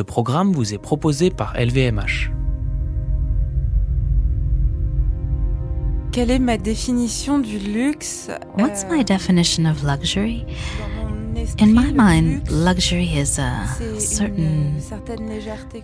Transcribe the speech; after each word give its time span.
Ce 0.00 0.02
programme 0.02 0.52
vous 0.52 0.72
est 0.72 0.78
proposé 0.78 1.28
par 1.28 1.54
LVMH. 1.58 2.30
Quelle 6.10 6.30
est 6.30 6.38
ma 6.38 6.56
définition 6.56 7.38
du 7.38 7.58
luxe? 7.58 8.30
What's 8.56 8.86
my 8.90 9.04
definition 9.04 9.66
of 9.66 9.82
luxury? 9.82 10.46
In 11.58 11.74
my 11.74 11.92
mind, 11.92 12.50
luxury 12.50 13.10
is 13.14 13.38
a 13.38 13.66
certain 13.98 14.80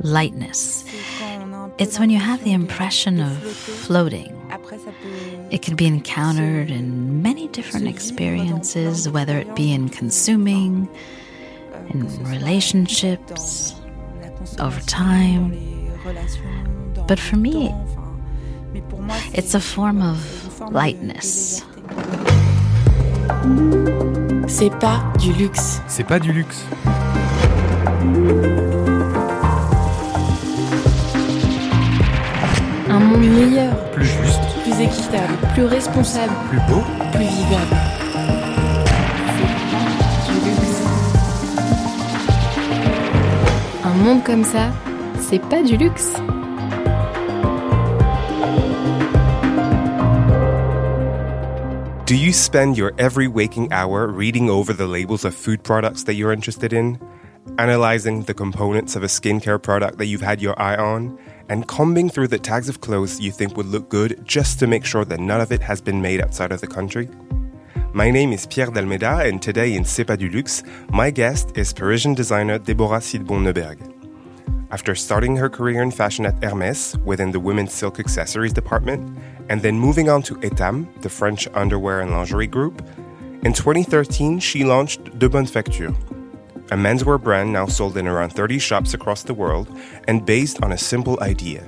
lightness. 0.02 0.86
It's 1.78 1.98
when 1.98 2.08
you 2.08 2.18
have 2.18 2.42
the 2.42 2.54
impression 2.54 3.20
of 3.20 3.36
floating. 3.84 4.32
It 5.50 5.60
can 5.60 5.76
be 5.76 5.84
encountered 5.86 6.70
in 6.70 7.20
many 7.20 7.48
different 7.48 7.86
experiences, 7.86 9.10
whether 9.10 9.36
it 9.36 9.54
be 9.54 9.74
in 9.74 9.90
consuming, 9.90 10.88
in 11.90 12.08
relationships, 12.24 13.74
over 14.60 14.80
time. 14.86 15.52
But 17.08 17.18
for 17.18 17.36
me, 17.36 17.72
it's 19.34 19.54
a 19.54 19.60
form 19.60 20.02
of 20.02 20.18
lightness. 20.72 21.64
C'est 24.48 24.70
pas 24.78 25.02
du 25.18 25.32
luxe. 25.32 25.80
C'est 25.88 26.04
pas 26.04 26.18
du 26.18 26.32
luxe. 26.32 26.64
Un 32.88 32.98
monde 33.00 33.20
meilleur, 33.26 33.74
Plus 33.92 34.06
juste, 34.06 34.40
plus 34.62 34.80
équitable, 34.80 35.34
plus 35.54 35.64
responsable, 35.64 36.32
plus 36.48 36.58
beau. 36.68 36.82
plus 37.12 37.24
vivable. 37.24 37.76
Monde 44.06 44.22
comme 44.22 44.44
ça, 44.44 44.70
c'est 45.18 45.40
pas 45.40 45.64
du 45.64 45.76
luxe. 45.76 46.14
Do 52.06 52.14
you 52.14 52.32
spend 52.32 52.76
your 52.78 52.92
every 52.98 53.26
waking 53.26 53.72
hour 53.72 54.06
reading 54.06 54.48
over 54.48 54.72
the 54.72 54.86
labels 54.86 55.24
of 55.24 55.34
food 55.34 55.64
products 55.64 56.04
that 56.04 56.14
you're 56.14 56.32
interested 56.32 56.72
in, 56.72 57.00
analyzing 57.58 58.22
the 58.22 58.32
components 58.32 58.94
of 58.94 59.02
a 59.02 59.08
skincare 59.08 59.60
product 59.60 59.98
that 59.98 60.06
you've 60.06 60.22
had 60.22 60.40
your 60.40 60.54
eye 60.56 60.76
on, 60.76 61.18
and 61.48 61.66
combing 61.66 62.08
through 62.08 62.28
the 62.28 62.38
tags 62.38 62.68
of 62.68 62.80
clothes 62.80 63.18
you 63.18 63.32
think 63.32 63.56
would 63.56 63.66
look 63.66 63.88
good 63.88 64.20
just 64.24 64.60
to 64.60 64.68
make 64.68 64.84
sure 64.84 65.04
that 65.04 65.18
none 65.18 65.40
of 65.40 65.50
it 65.50 65.60
has 65.62 65.80
been 65.80 66.00
made 66.00 66.20
outside 66.20 66.52
of 66.52 66.60
the 66.60 66.68
country? 66.68 67.08
My 67.92 68.12
name 68.12 68.32
is 68.32 68.46
Pierre 68.46 68.70
Dalmeda, 68.70 69.28
and 69.28 69.42
today 69.42 69.74
in 69.74 69.84
C'est 69.84 70.04
pas 70.04 70.16
du 70.16 70.28
luxe, 70.28 70.62
my 70.92 71.10
guest 71.10 71.56
is 71.56 71.72
Parisian 71.72 72.14
designer 72.14 72.58
Deborah 72.58 73.00
Silbon-Neuberg. 73.00 73.95
After 74.70 74.96
starting 74.96 75.36
her 75.36 75.48
career 75.48 75.80
in 75.82 75.92
fashion 75.92 76.26
at 76.26 76.40
Hermès 76.40 77.00
within 77.04 77.30
the 77.30 77.38
women's 77.38 77.72
silk 77.72 78.00
accessories 78.00 78.52
department, 78.52 79.16
and 79.48 79.62
then 79.62 79.78
moving 79.78 80.08
on 80.08 80.22
to 80.22 80.34
Etam, 80.36 80.88
the 81.02 81.08
French 81.08 81.46
underwear 81.54 82.00
and 82.00 82.10
lingerie 82.10 82.48
group, 82.48 82.82
in 83.44 83.52
2013 83.52 84.40
she 84.40 84.64
launched 84.64 85.18
De 85.20 85.28
Bonne 85.28 85.46
Facture, 85.46 85.94
a 86.72 86.76
menswear 86.76 87.22
brand 87.22 87.52
now 87.52 87.66
sold 87.66 87.96
in 87.96 88.08
around 88.08 88.30
30 88.30 88.58
shops 88.58 88.92
across 88.92 89.22
the 89.22 89.34
world 89.34 89.68
and 90.08 90.26
based 90.26 90.60
on 90.64 90.72
a 90.72 90.78
simple 90.78 91.16
idea. 91.22 91.64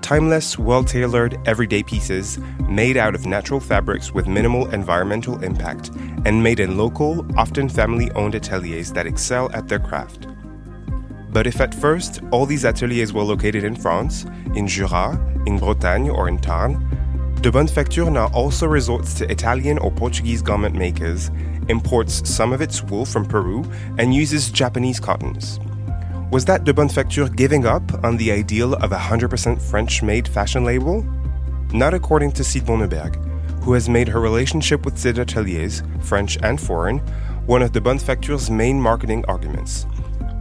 Timeless, 0.00 0.58
well 0.58 0.82
tailored, 0.82 1.36
everyday 1.46 1.82
pieces 1.82 2.38
made 2.66 2.96
out 2.96 3.14
of 3.14 3.26
natural 3.26 3.60
fabrics 3.60 4.12
with 4.12 4.26
minimal 4.26 4.66
environmental 4.70 5.44
impact 5.44 5.90
and 6.24 6.42
made 6.42 6.58
in 6.58 6.78
local, 6.78 7.26
often 7.38 7.68
family 7.68 8.10
owned 8.12 8.34
ateliers 8.34 8.92
that 8.92 9.06
excel 9.06 9.52
at 9.52 9.68
their 9.68 9.78
craft. 9.78 10.26
But 11.32 11.46
if 11.46 11.60
at 11.60 11.74
first 11.74 12.20
all 12.32 12.46
these 12.46 12.64
ateliers 12.64 13.12
were 13.12 13.22
located 13.22 13.64
in 13.64 13.76
France, 13.76 14.26
in 14.54 14.66
Jura, 14.66 15.18
in 15.46 15.58
Bretagne, 15.58 16.10
or 16.10 16.28
in 16.28 16.38
Tarn, 16.38 16.86
De 17.40 17.50
Bonne 17.50 17.68
Facture 17.68 18.12
now 18.12 18.26
also 18.34 18.66
resorts 18.66 19.14
to 19.14 19.30
Italian 19.30 19.78
or 19.78 19.90
Portuguese 19.90 20.42
garment 20.42 20.74
makers, 20.74 21.30
imports 21.68 22.28
some 22.28 22.52
of 22.52 22.60
its 22.60 22.82
wool 22.82 23.06
from 23.06 23.24
Peru, 23.24 23.64
and 23.96 24.12
uses 24.12 24.50
Japanese 24.50 25.00
cottons. 25.00 25.58
Was 26.30 26.44
that 26.44 26.64
De 26.64 26.74
Bonne 26.74 26.88
Facture 26.88 27.34
giving 27.34 27.64
up 27.64 28.04
on 28.04 28.16
the 28.16 28.30
ideal 28.30 28.74
of 28.74 28.92
a 28.92 28.98
100% 28.98 29.60
French 29.62 30.02
made 30.02 30.28
fashion 30.28 30.64
label? 30.64 31.02
Not 31.72 31.94
according 31.94 32.32
to 32.32 32.42
Sidbon 32.42 32.86
Neuberg, 32.86 33.16
who 33.62 33.72
has 33.72 33.88
made 33.88 34.08
her 34.08 34.20
relationship 34.20 34.84
with 34.84 34.98
Sid 34.98 35.16
Ateliers, 35.16 35.82
French 36.02 36.36
and 36.42 36.60
foreign, 36.60 36.98
one 37.46 37.62
of 37.62 37.72
De 37.72 37.80
Bonne 37.80 37.98
Facture's 37.98 38.50
main 38.50 38.80
marketing 38.80 39.24
arguments. 39.28 39.86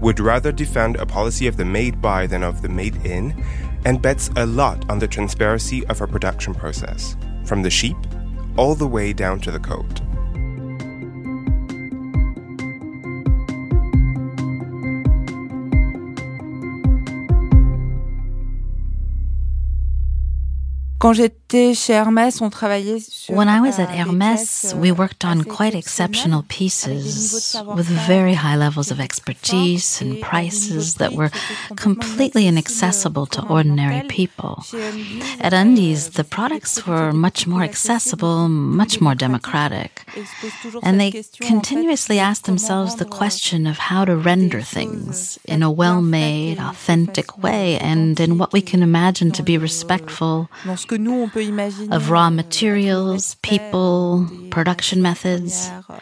Would 0.02 0.20
rather 0.20 0.52
defend 0.52 0.96
a 0.96 1.06
policy 1.06 1.48
of 1.48 1.58
the 1.58 1.66
made 1.66 2.02
by 2.02 2.26
than 2.28 2.44
of 2.44 2.62
the 2.62 2.70
made 2.70 3.06
in, 3.06 3.44
and 3.86 4.02
bets 4.02 4.30
a 4.36 4.46
lot 4.46 4.90
on 4.90 5.00
the 5.00 5.08
transparency 5.08 5.86
of 5.88 6.00
her 6.00 6.08
production 6.08 6.54
process, 6.54 7.18
from 7.46 7.62
the 7.62 7.70
sheep 7.70 7.98
all 8.58 8.76
the 8.76 8.88
way 8.88 9.14
down 9.14 9.40
to 9.42 9.52
the 9.52 9.60
coat. 9.60 10.02
Quand 21.00 21.14
j'étais 21.14 21.74
chez 21.74 21.94
Hermès, 21.94 22.42
on 22.42 22.50
travaillait 22.50 23.00
sur 23.00 23.34
When 23.34 23.48
I 23.48 23.62
was 23.62 23.80
euh, 23.80 23.84
at 23.84 23.96
Hermès, 23.96 24.76
we 24.78 24.92
euh, 24.92 24.94
worked 24.94 25.24
on 25.24 25.44
quite 25.44 25.74
exceptional 25.74 26.40
avec 26.40 26.60
des 26.60 26.66
niveaux 26.66 26.90
de 26.90 27.08
pieces 27.08 27.58
with 27.74 27.88
very 28.06 28.34
high 28.34 28.58
levels 28.58 28.92
of 28.92 29.00
expertise 29.00 30.02
and 30.02 30.08
à 30.08 30.10
des 30.10 30.16
niveaux 30.16 30.16
de 30.16 30.20
prices 30.20 30.96
that 30.96 31.14
were 31.14 31.30
qui 31.30 31.38
étaient 31.38 31.84
complètement 31.84 32.00
completely 32.10 32.48
inaccessible 32.48 33.26
to 33.28 33.42
ordinary 33.48 34.02
people. 34.10 34.58
At 35.40 35.54
euh, 35.54 35.62
Undies, 35.62 36.10
the 36.16 36.24
products 36.26 36.86
were 36.86 37.14
much 37.14 37.48
more 37.48 37.64
accessible, 37.64 38.50
much 38.50 39.00
more 39.00 39.16
democratic. 39.16 40.06
et 40.18 40.26
se 40.26 40.42
posent 40.42 40.62
toujours 40.62 40.81
And 40.84 40.98
they 40.98 41.12
question, 41.12 41.46
en 41.46 41.48
fait, 41.48 41.54
continuously 41.54 42.16
de 42.18 42.22
ask 42.22 42.44
themselves 42.44 42.98
the 42.98 43.04
euh, 43.04 43.10
question 43.10 43.66
of 43.66 43.78
how 43.90 44.04
to 44.04 44.18
render 44.18 44.62
things 44.62 45.40
in 45.48 45.64
a 45.64 45.72
well 45.72 46.02
made, 46.02 46.58
faites 46.58 46.60
et 46.60 46.60
de 46.60 46.62
authentic 46.62 47.42
way 47.42 47.80
and 47.80 48.20
in 48.20 48.38
what 48.38 48.52
we 48.52 48.62
can 48.62 48.81
imagine 48.81 49.31
to 49.31 49.42
be 49.42 49.58
respectful 49.58 50.50
dans 50.90 50.96
ce 50.96 50.96
que 50.96 50.96
nous 50.96 51.12
on 51.14 51.30
peut 51.30 51.44
imaginer 51.44 51.96
of 51.96 52.10
raw 52.10 52.28
euh, 52.28 52.30
materials, 52.30 53.36
people, 53.42 54.26
production 54.50 55.02
methods. 55.02 55.70
Euh, 55.90 55.94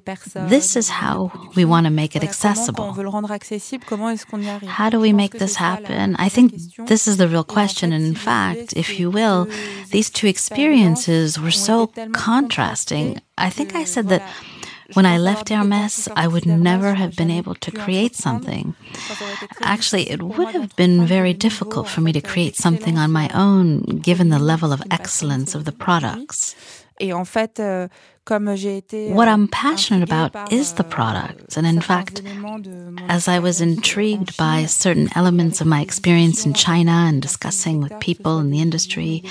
personnes, 0.00 0.48
This 0.48 0.76
is 0.76 0.88
how 0.88 1.30
we 1.54 1.64
want 1.64 1.84
to 1.84 1.90
make 1.90 2.14
it 2.16 2.22
Voilà, 2.22 2.54
comment, 2.54 2.72
quand 2.72 2.82
on 2.82 2.88
accessible. 2.88 2.96
veut 2.96 3.02
le 3.02 3.08
rendre 3.08 3.30
accessible, 3.30 3.84
comment 3.86 4.10
est-ce 4.10 4.24
qu'on 4.24 4.40
y 4.40 4.48
arrive 4.48 4.68
How 4.78 4.90
do 4.90 4.98
we 4.98 5.12
make 5.12 5.32
this 5.32 5.52
c'est 5.52 5.58
ça 5.58 5.64
la 5.64 5.72
happen? 5.74 6.16
I 6.18 6.30
think 6.30 6.54
this 6.86 7.06
is 7.06 7.16
the 7.16 7.28
real 7.28 7.44
question. 7.44 7.92
And 7.92 8.00
in 8.00 8.14
si 8.14 8.22
vous 8.24 8.30
voulez, 8.30 8.54
fact, 8.54 8.72
if 8.74 8.98
you 8.98 9.10
will, 9.10 9.46
these 9.90 10.10
two 10.10 10.26
experiences 10.26 11.38
were 11.38 11.50
so 11.52 11.90
contrasting. 12.12 13.20
I 13.36 13.50
think 13.50 13.74
I 13.74 13.84
said 13.84 14.08
that 14.08 14.22
when 14.94 15.06
I 15.06 15.18
left 15.18 15.48
Hermes, 15.48 16.08
I 16.16 16.26
would 16.28 16.46
never 16.46 16.94
have 16.94 17.16
been 17.16 17.30
able 17.30 17.54
to 17.54 17.70
create 17.70 18.14
something. 18.16 18.74
Actually, 19.60 20.10
it 20.10 20.22
would 20.22 20.48
have 20.48 20.74
been 20.76 21.06
very 21.06 21.32
difficult 21.34 21.88
for 21.88 22.00
me 22.00 22.12
to 22.12 22.20
create 22.20 22.56
something 22.56 22.98
on 22.98 23.10
my 23.12 23.28
own, 23.34 23.80
given 24.02 24.28
the 24.28 24.38
level 24.38 24.72
of 24.72 24.82
excellence 24.90 25.54
of 25.54 25.64
the 25.64 25.72
products. 25.72 26.54
Et 27.00 27.12
en 27.12 27.24
fait, 27.24 27.58
euh, 27.58 27.88
euh, 28.22 28.34
comme 28.34 28.54
j'ai 28.54 28.78
été 28.78 29.12
What 29.12 29.28
euh, 29.28 29.34
I'm 29.34 29.48
passionate 29.48 30.02
about 30.02 30.52
is 30.52 30.74
the 30.74 30.80
euh, 30.80 30.88
products, 30.88 31.56
and 31.56 31.66
in 31.66 31.80
fact, 31.80 32.20
éléments 32.20 32.58
de 32.58 32.70
mon 32.70 33.08
as 33.08 33.28
I 33.28 33.38
was 33.38 33.60
intrigued 33.60 34.36
by 34.36 34.66
certain 34.66 35.08
elements 35.14 35.60
of 35.60 35.66
my 35.66 35.82
experience 35.82 36.46
in 36.46 36.54
China 36.54 37.08
and 37.08 37.20
discussing 37.20 37.80
with 37.80 37.92
people 38.00 38.38
in 38.38 38.50
the 38.50 38.60
industry, 38.60 39.22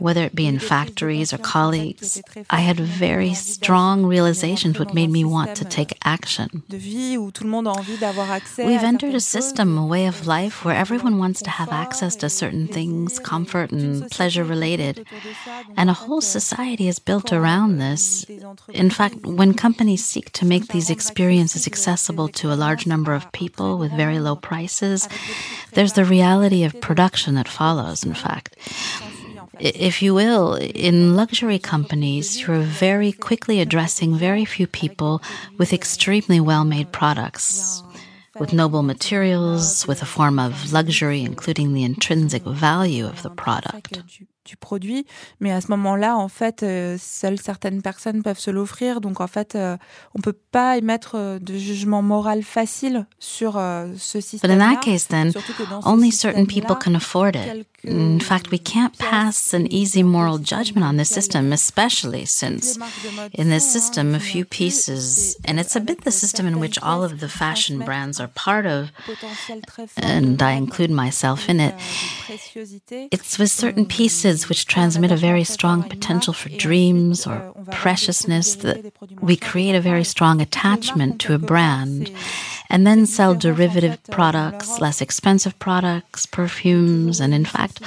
whether 0.00 0.24
it 0.24 0.34
be 0.34 0.46
in 0.46 0.54
des 0.54 0.58
prises 0.58 0.62
de 0.62 0.68
factories 0.68 1.32
or 1.32 1.38
conscience, 1.38 1.46
en 1.46 1.72
fait, 1.72 1.94
qui 1.94 2.22
colleagues, 2.22 2.46
I 2.50 2.60
had 2.60 2.76
fortes. 2.76 2.76
Tout 2.76 2.82
le 2.82 2.88
monde 2.88 2.98
very 2.98 3.34
strong 3.34 3.96
d'agir. 3.96 4.06
On 4.06 4.12
est 4.12 4.16
realizations 4.16 4.78
what 4.78 4.94
made 4.94 5.10
me 5.10 5.24
want 5.24 5.54
to 5.54 5.64
take 5.64 5.96
action. 6.04 6.48
de 6.68 6.76
vie 6.76 7.16
où 7.16 7.30
tout 7.30 7.44
le 7.44 7.50
monde 7.50 7.68
a 7.68 7.72
envie 7.72 7.96
d'avoir 7.98 8.30
accès 8.30 8.66
We've 8.66 8.84
entered 8.84 9.14
a 9.14 9.20
system, 9.20 9.78
a 9.78 9.86
way 9.86 10.06
of 10.06 10.26
life 10.26 10.64
where 10.64 10.76
everyone 10.76 11.18
wants 11.18 11.42
to 11.42 11.50
have 11.50 11.70
access 11.70 12.16
to 12.16 12.28
certain 12.28 12.68
things, 12.68 13.18
comfort 13.18 13.72
and 13.72 14.08
pleasure 14.10 14.44
related. 14.44 15.00
autour 15.00 15.18
de 15.24 15.34
ça. 15.44 15.62
Donc, 15.66 15.78
And 15.78 15.90
a 15.90 15.94
whole 15.94 16.18
euh, 16.18 16.40
society 16.40 16.88
is 16.88 16.98
built 16.98 17.32
around 17.32 17.80
euh, 17.80 17.90
this. 17.92 18.25
In 18.72 18.90
fact, 18.90 19.24
when 19.24 19.54
companies 19.54 20.04
seek 20.04 20.30
to 20.32 20.44
make 20.44 20.68
these 20.68 20.90
experiences 20.90 21.66
accessible 21.66 22.28
to 22.28 22.52
a 22.52 22.56
large 22.58 22.86
number 22.86 23.14
of 23.14 23.30
people 23.32 23.78
with 23.78 23.92
very 23.92 24.18
low 24.18 24.36
prices, 24.36 25.08
there's 25.72 25.92
the 25.92 26.04
reality 26.04 26.64
of 26.64 26.80
production 26.80 27.34
that 27.34 27.48
follows, 27.48 28.04
in 28.04 28.14
fact. 28.14 28.56
If 29.58 30.02
you 30.02 30.14
will, 30.14 30.54
in 30.56 31.16
luxury 31.16 31.58
companies, 31.58 32.40
you're 32.42 32.60
very 32.60 33.12
quickly 33.12 33.60
addressing 33.60 34.16
very 34.16 34.44
few 34.44 34.66
people 34.66 35.22
with 35.58 35.72
extremely 35.72 36.40
well 36.40 36.64
made 36.64 36.92
products, 36.92 37.82
with 38.38 38.52
noble 38.52 38.82
materials, 38.82 39.86
with 39.86 40.02
a 40.02 40.06
form 40.06 40.38
of 40.38 40.72
luxury, 40.72 41.22
including 41.22 41.72
the 41.72 41.84
intrinsic 41.84 42.42
value 42.42 43.06
of 43.06 43.22
the 43.22 43.30
product. 43.30 44.02
Du 44.46 44.56
du 44.56 44.56
produit. 44.56 45.04
Mais 45.40 45.52
à 45.52 45.60
ce 45.60 45.68
moment-là, 45.72 46.16
en 46.16 46.28
fait, 46.28 46.62
euh, 46.62 46.96
seules 46.98 47.38
certaines 47.38 47.82
personnes 47.82 48.22
peuvent 48.22 48.38
se 48.38 48.50
l'offrir. 48.50 49.00
Donc, 49.00 49.20
en 49.20 49.26
fait, 49.26 49.54
euh, 49.54 49.76
on 50.14 50.20
peut 50.20 50.32
pas 50.32 50.78
émettre 50.78 51.12
euh, 51.16 51.38
de 51.38 51.56
jugement 51.58 52.00
moral 52.00 52.42
facile 52.42 53.06
sur 53.18 53.54
ce 53.98 54.20
système. 54.20 54.50
But 54.50 54.62
in 54.62 54.74
that 54.74 54.80
case, 54.80 55.08
then, 55.08 55.32
only 55.84 56.10
certain 56.10 56.46
people 56.46 56.76
can 56.76 56.94
afford 56.94 57.36
it. 57.36 57.66
In 57.88 58.18
fact, 58.20 58.50
we 58.50 58.58
can't 58.58 58.96
pass 58.98 59.54
an 59.54 59.66
easy 59.70 60.02
moral 60.02 60.38
judgment 60.38 60.84
on 60.84 60.96
the 60.96 61.04
system, 61.04 61.52
especially 61.52 62.26
since 62.26 62.78
in 63.32 63.48
this 63.48 63.64
system, 63.64 64.14
a 64.14 64.18
few 64.18 64.44
pieces, 64.44 65.36
and 65.44 65.60
it's 65.60 65.76
a 65.76 65.80
bit 65.80 66.02
the 66.02 66.10
system 66.10 66.46
in 66.46 66.58
which 66.58 66.78
all 66.82 67.04
of 67.04 67.20
the 67.20 67.28
fashion 67.28 67.78
brands 67.78 68.18
are 68.18 68.28
part 68.28 68.66
of, 68.66 68.90
and 69.96 70.42
I 70.42 70.52
include 70.52 70.90
myself 70.90 71.48
in 71.48 71.60
it. 71.60 71.74
It's 73.12 73.38
with 73.38 73.52
certain 73.52 73.86
pieces 73.86 74.35
which 74.44 74.66
transmit 74.66 75.10
a 75.10 75.16
very 75.16 75.44
strong 75.44 75.82
potential 75.82 76.32
for 76.32 76.48
dreams 76.50 77.26
or 77.26 77.52
preciousness 77.72 78.56
that 78.56 78.92
we 79.20 79.36
create 79.36 79.74
a 79.74 79.80
very 79.80 80.04
strong 80.04 80.40
attachment 80.40 81.20
to 81.20 81.34
a 81.34 81.38
brand 81.38 82.10
and 82.68 82.86
then 82.86 83.06
sell 83.06 83.34
derivative 83.34 83.98
products, 84.10 84.80
less 84.80 85.00
expensive 85.00 85.58
products, 85.58 86.26
perfumes, 86.26 87.20
and 87.20 87.32
in 87.32 87.44
fact, 87.44 87.80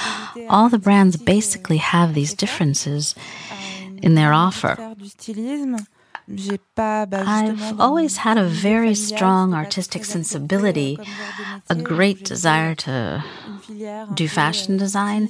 all 0.50 0.70
the 0.70 0.80
brands 0.80 1.18
basically 1.18 1.78
have 1.78 2.14
these 2.14 2.34
differences 2.34 3.16
in 4.02 4.16
their 4.16 4.34
offer. 4.34 4.96
I've 6.78 7.80
always 7.80 8.18
had 8.18 8.38
a 8.38 8.46
very 8.46 8.94
strong 8.94 9.54
artistic 9.54 10.06
sensibility, 10.06 10.98
a 11.70 11.76
great 11.76 12.24
desire 12.24 12.76
to 12.76 13.24
do 14.14 14.28
fashion 14.28 14.78
design. 14.78 15.30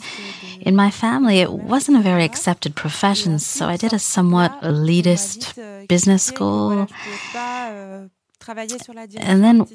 In 0.59 0.75
my 0.75 0.91
family, 0.91 1.39
it 1.39 1.51
wasn't 1.53 1.97
a 1.97 2.01
very 2.01 2.25
accepted 2.25 2.75
profession, 2.75 3.39
so 3.39 3.67
I 3.67 3.77
did 3.77 3.93
a 3.93 3.99
somewhat 3.99 4.61
elitist 4.61 5.87
business 5.87 6.23
school. 6.23 6.87
And 8.49 9.43
then 9.43 9.67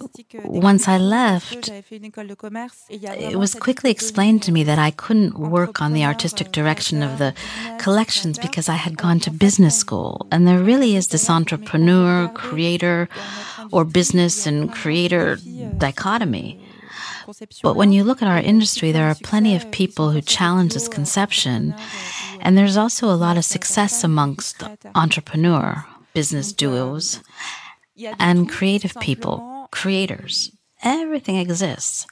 once 0.44 0.88
I 0.88 0.98
left, 0.98 1.68
it 1.70 3.38
was 3.38 3.54
quickly 3.54 3.90
explained 3.90 4.42
to 4.44 4.52
me 4.52 4.64
that 4.64 4.78
I 4.78 4.90
couldn't 4.90 5.38
work 5.38 5.80
on 5.80 5.92
the 5.92 6.04
artistic 6.04 6.50
direction 6.50 7.02
of 7.02 7.18
the 7.18 7.34
collections 7.78 8.38
because 8.38 8.68
I 8.68 8.74
had 8.74 8.96
gone 8.96 9.20
to 9.20 9.30
business 9.30 9.78
school. 9.78 10.26
And 10.32 10.46
there 10.46 10.58
really 10.58 10.96
is 10.96 11.08
this 11.08 11.30
entrepreneur, 11.30 12.28
creator, 12.34 13.08
or 13.70 13.84
business 13.84 14.46
and 14.46 14.72
creator 14.72 15.38
dichotomy. 15.78 16.60
But 17.62 17.76
when 17.76 17.92
you 17.92 18.04
look 18.04 18.22
at 18.22 18.28
our 18.28 18.38
industry, 18.38 18.92
there 18.92 19.08
are 19.08 19.16
plenty 19.22 19.54
of 19.54 19.70
people 19.70 20.10
who 20.10 20.20
challenge 20.20 20.74
this 20.74 20.88
conception. 20.88 21.74
And 22.40 22.58
there's 22.58 22.76
also 22.76 23.08
a 23.08 23.16
lot 23.16 23.36
of 23.36 23.44
success 23.44 24.04
amongst 24.04 24.62
entrepreneur 24.94 25.86
business 26.12 26.52
duos 26.52 27.20
and 28.18 28.48
creative 28.48 28.94
people, 29.00 29.68
creators. 29.70 30.50
Everything 30.82 31.36
exists. 31.36 32.06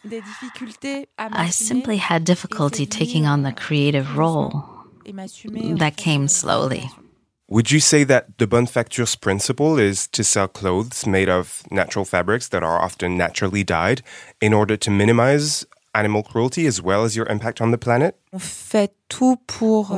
I 1.18 1.50
simply 1.50 1.98
had 1.98 2.24
difficulty 2.24 2.86
taking 2.86 3.26
on 3.26 3.42
the 3.42 3.52
creative 3.52 4.16
role. 4.16 4.64
That 5.04 5.94
came 5.96 6.28
slowly. 6.28 6.90
Would 7.48 7.70
you 7.70 7.80
say 7.80 8.02
that 8.04 8.38
De 8.38 8.46
Bonne 8.46 8.66
Facture's 8.66 9.14
principle 9.14 9.78
is 9.78 10.08
to 10.08 10.24
sell 10.24 10.48
clothes 10.48 11.06
made 11.06 11.28
of 11.28 11.62
natural 11.70 12.06
fabrics 12.06 12.48
that 12.48 12.62
are 12.62 12.80
often 12.80 13.18
naturally 13.18 13.62
dyed 13.62 14.00
in 14.40 14.54
order 14.54 14.74
to 14.78 14.90
minimize 14.90 15.66
animal 15.94 16.22
cruelty 16.22 16.66
as 16.66 16.80
well 16.80 17.04
as 17.04 17.14
your 17.16 17.26
impact 17.26 17.60
on 17.60 17.70
the 17.70 17.78
planet? 17.78 18.16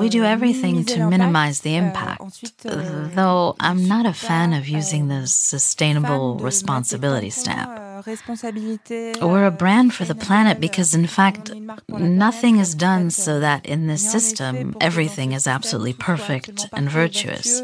We 0.00 0.08
do 0.08 0.25
everything 0.25 0.85
to 0.87 1.08
minimize 1.08 1.61
the 1.61 1.76
impact, 1.76 2.20
though 2.62 3.55
I'm 3.61 3.87
not 3.87 4.06
a 4.06 4.12
fan 4.12 4.52
of 4.52 4.67
using 4.69 5.08
the 5.08 5.26
sustainable 5.26 6.37
responsibility 6.38 7.31
stamp. 7.31 7.79
We're 8.06 9.47
a 9.47 9.51
brand 9.51 9.95
for 9.95 10.05
the 10.05 10.15
planet 10.15 10.61
because, 10.61 10.95
in 10.95 11.06
fact, 11.06 11.53
nothing 11.89 12.59
is 12.59 12.75
done 12.75 13.11
so 13.11 13.41
that 13.41 13.65
in 13.65 13.87
this 13.87 14.11
system 14.11 14.77
everything 14.81 15.33
is 15.33 15.47
absolutely 15.47 15.95
perfect 15.95 16.67
and 16.73 16.91
virtuous. 16.91 17.62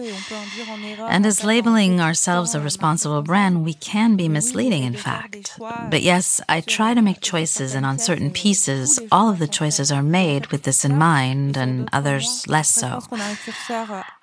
And 0.98 1.26
as 1.26 1.44
labeling 1.44 2.00
ourselves 2.00 2.54
a 2.54 2.60
responsible 2.60 3.22
brand, 3.22 3.64
we 3.64 3.75
can 3.75 4.16
be 4.16 4.28
misleading, 4.28 4.84
in 4.84 4.94
fact. 4.94 5.58
But 5.58 6.02
yes, 6.02 6.40
I 6.48 6.60
try 6.62 6.94
to 6.94 7.02
make 7.02 7.20
choices, 7.20 7.75
and 7.75 7.84
on 7.84 7.98
certain 7.98 8.31
pieces, 8.31 8.98
all 9.12 9.28
of 9.31 9.38
the 9.38 9.48
choices 9.48 9.92
are 9.92 10.02
made 10.02 10.46
with 10.48 10.62
this 10.62 10.84
in 10.84 10.96
mind, 10.96 11.56
and 11.56 11.88
others 11.92 12.46
less 12.48 12.75
so. 12.75 13.00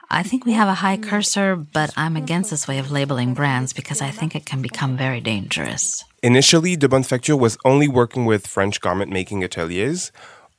I 0.09 0.23
think 0.23 0.45
we 0.45 0.53
have 0.53 0.69
a 0.69 0.75
high 0.75 0.95
cursor, 0.95 1.57
but 1.57 1.91
I'm 1.97 2.15
against 2.15 2.49
this 2.49 2.67
way 2.67 2.79
of 2.79 2.91
labeling 2.91 3.33
brands 3.33 3.73
because 3.73 4.01
I 4.01 4.09
think 4.09 4.35
it 4.35 4.45
can 4.45 4.61
become 4.61 4.95
very 4.95 5.19
dangerous. 5.19 6.05
Initially, 6.23 6.75
De 6.75 6.89
Bonne 6.89 7.03
Facture 7.03 7.37
was 7.37 7.59
only 7.63 7.87
working 7.87 8.25
with 8.25 8.47
French 8.47 8.81
garment 8.81 9.11
making 9.11 9.43
ateliers. 9.43 10.11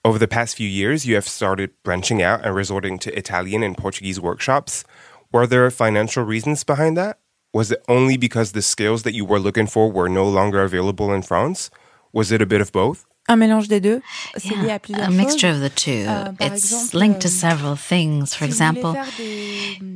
Over 0.05 0.16
the 0.16 0.28
past 0.28 0.56
few 0.56 0.69
years, 0.69 1.05
you 1.05 1.16
have 1.16 1.26
started 1.26 1.72
branching 1.82 2.22
out 2.22 2.44
and 2.44 2.55
resorting 2.55 2.96
to 3.00 3.19
Italian 3.19 3.64
and 3.64 3.76
Portuguese 3.76 4.20
workshops. 4.20 4.84
Were 5.32 5.49
there 5.49 5.69
financial 5.72 6.22
reasons 6.22 6.62
behind 6.62 6.96
that? 6.96 7.19
Was 7.52 7.72
it 7.72 7.84
only 7.88 8.16
because 8.16 8.52
the 8.52 8.62
skills 8.62 9.02
that 9.02 9.14
you 9.14 9.25
were 9.25 9.40
looking 9.40 9.66
for 9.66 9.90
were 9.90 10.08
no 10.08 10.28
longer 10.28 10.62
available 10.62 11.12
in 11.12 11.22
France? 11.22 11.70
Was 12.12 12.31
it 12.31 12.40
a 12.40 12.46
bit 12.46 12.60
of 12.60 12.70
both? 12.70 13.05
Un 13.30 13.36
mélange 13.36 13.69
des 13.69 13.80
deux. 13.80 14.00
C'est 14.36 14.54
yeah, 14.54 14.62
lié 14.62 14.70
à 14.70 14.78
plusieurs 14.78 15.06
a 15.06 15.10
mixture 15.10 15.50
of 15.50 15.60
the 15.60 15.69
two. 15.69 16.06
Uh, 16.08 16.32
it's 16.40 16.72
exemple, 16.72 16.98
linked 16.98 17.20
to 17.20 17.28
several 17.28 17.76
things. 17.76 18.34
For 18.34 18.46
example, 18.46 18.96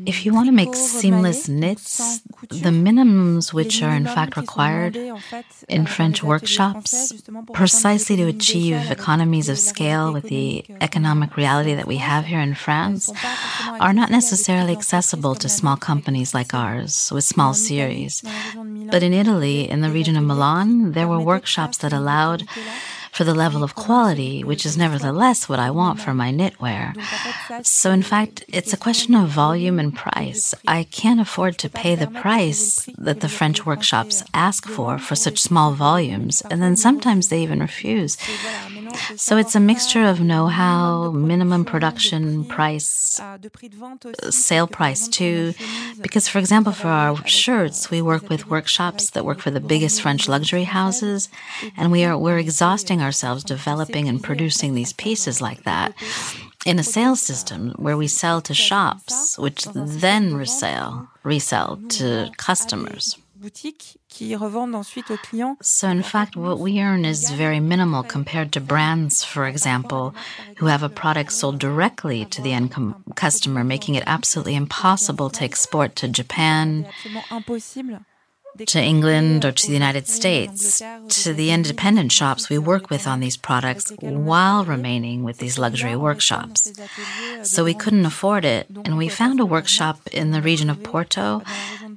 if 0.05 0.26
you 0.26 0.34
want 0.34 0.49
to 0.49 0.52
make 0.52 0.75
seamless 0.75 1.49
knits, 1.49 2.20
the 2.50 2.70
minimums 2.70 3.52
which 3.55 3.82
are 3.82 3.94
in 3.94 4.05
fact 4.05 4.37
required 4.37 4.99
in 5.69 5.87
French 5.87 6.23
workshops, 6.23 7.12
precisely 7.55 8.17
to 8.17 8.25
achieve 8.25 8.90
economies 8.90 9.49
of 9.49 9.58
scale 9.58 10.12
with 10.12 10.25
the 10.25 10.67
economic 10.82 11.35
reality 11.37 11.75
that 11.75 11.87
we 11.87 11.96
have 11.96 12.26
here 12.26 12.40
in 12.40 12.55
France, 12.55 13.11
are 13.81 13.94
not 13.94 14.11
necessarily 14.11 14.73
accessible 14.73 15.35
to 15.37 15.49
small 15.49 15.76
companies 15.76 16.35
like 16.35 16.52
ours 16.52 17.11
with 17.14 17.25
small 17.25 17.55
series. 17.55 18.23
But 18.90 19.02
in 19.02 19.14
Italy, 19.14 19.70
in 19.70 19.81
the 19.81 19.90
region 19.90 20.17
of 20.17 20.25
Milan, 20.25 20.93
there 20.93 21.08
were 21.08 21.19
workshops 21.19 21.78
that 21.78 21.94
allowed 21.94 22.44
for 23.12 23.25
the 23.25 23.35
level 23.35 23.62
of 23.62 23.75
quality, 23.75 24.43
which 24.43 24.64
is 24.64 24.76
nevertheless 24.76 25.49
what 25.49 25.59
I 25.59 25.70
want 25.70 26.00
for 26.00 26.14
my 26.14 26.32
knitwear. 26.32 26.97
So, 27.64 27.91
in 27.91 28.03
fact, 28.03 28.43
it's 28.49 28.73
a 28.73 28.79
question 28.79 29.14
of 29.14 29.29
volume 29.29 29.79
and 29.79 29.94
price. 29.94 30.55
I 30.67 30.85
can't 30.85 31.20
afford 31.20 31.59
to 31.59 31.69
pay 31.69 31.94
the 31.94 32.06
price 32.06 32.88
that 32.97 33.20
the 33.20 33.29
French 33.29 33.67
workshops 33.67 34.25
ask 34.32 34.67
for 34.67 34.99
for 34.99 35.14
such 35.14 35.38
small 35.38 35.73
volumes, 35.73 36.43
and 36.50 36.62
then 36.62 36.75
sometimes 36.76 37.29
they 37.29 37.43
even 37.43 37.61
refuse. 37.61 38.17
So, 39.16 39.37
it's 39.37 39.55
a 39.55 39.61
mixture 39.61 40.05
of 40.05 40.21
know 40.21 40.47
how, 40.47 41.11
minimum 41.11 41.64
production 41.64 42.45
price, 42.45 43.21
sale 44.31 44.66
price 44.66 45.09
too. 45.09 45.55
Because, 46.00 46.28
for 46.28 46.38
example, 46.38 46.73
for 46.73 46.88
our 46.88 47.26
shirts, 47.26 47.90
we 47.90 48.02
work 48.02 48.28
with 48.28 48.49
workshops 48.49 49.11
that 49.11 49.25
work 49.25 49.40
for 49.40 49.50
the 49.50 49.61
biggest 49.61 50.02
French 50.02 50.28
luxury 50.28 50.64
houses, 50.64 51.28
and 51.76 51.93
we 51.93 52.05
are 52.05 52.16
we're 52.19 52.38
exhausting 52.38 53.00
ourselves 53.00 53.45
developing 53.45 54.09
and 54.09 54.23
producing 54.23 54.75
these 54.75 54.93
pieces 54.93 55.40
like 55.40 55.62
that 55.64 55.95
in 56.64 56.78
a 56.78 56.83
sales 56.83 57.21
system 57.21 57.73
where 57.76 57.97
we 57.97 58.07
sell 58.07 58.40
to 58.40 58.55
shops, 58.55 59.38
which 59.38 59.66
then 59.75 60.35
resell, 60.35 61.09
resell 61.25 61.81
to 61.88 62.31
customers. 62.37 63.19
So, 65.62 65.88
in 65.88 66.02
fact, 66.02 66.37
what 66.37 66.61
we 66.61 66.80
earn 66.80 67.04
is 67.04 67.30
very 67.30 67.61
minimal 67.61 68.02
compared 68.02 68.52
to 68.52 68.61
brands, 68.61 69.25
for 69.25 69.46
example, 69.49 70.14
who 70.58 70.66
have 70.66 70.82
a 70.82 70.88
product 70.88 71.32
sold 71.32 71.58
directly 71.58 72.25
to 72.26 72.42
the 72.42 72.52
end 72.52 72.72
customer, 73.16 73.64
making 73.64 73.96
it 73.96 74.04
absolutely 74.06 74.54
impossible 74.54 75.28
to 75.30 75.44
export 75.44 75.96
to 75.96 76.08
Japan, 76.08 76.87
to 78.66 78.80
England 78.80 79.44
or 79.44 79.52
to 79.52 79.66
the 79.66 79.73
United 79.73 80.06
States, 80.06 80.82
to 81.09 81.32
the 81.32 81.50
independent 81.50 82.12
shops 82.12 82.49
we 82.49 82.59
work 82.59 82.90
with 82.90 83.06
on 83.06 83.21
these 83.21 83.37
products 83.37 83.92
while 84.00 84.64
remaining 84.64 85.23
with 85.23 85.38
these 85.38 85.59
luxury 85.59 85.97
workshops. 85.97 86.73
So 87.42 87.64
we 87.64 87.75
couldn't 87.75 88.06
afford 88.06 88.44
it, 88.44 88.66
and 88.85 88.97
we 88.97 89.09
found 89.09 89.40
a 89.40 89.47
workshop 89.47 90.06
in 90.12 90.30
the 90.30 90.42
region 90.42 90.71
of 90.71 90.82
Porto 90.82 91.42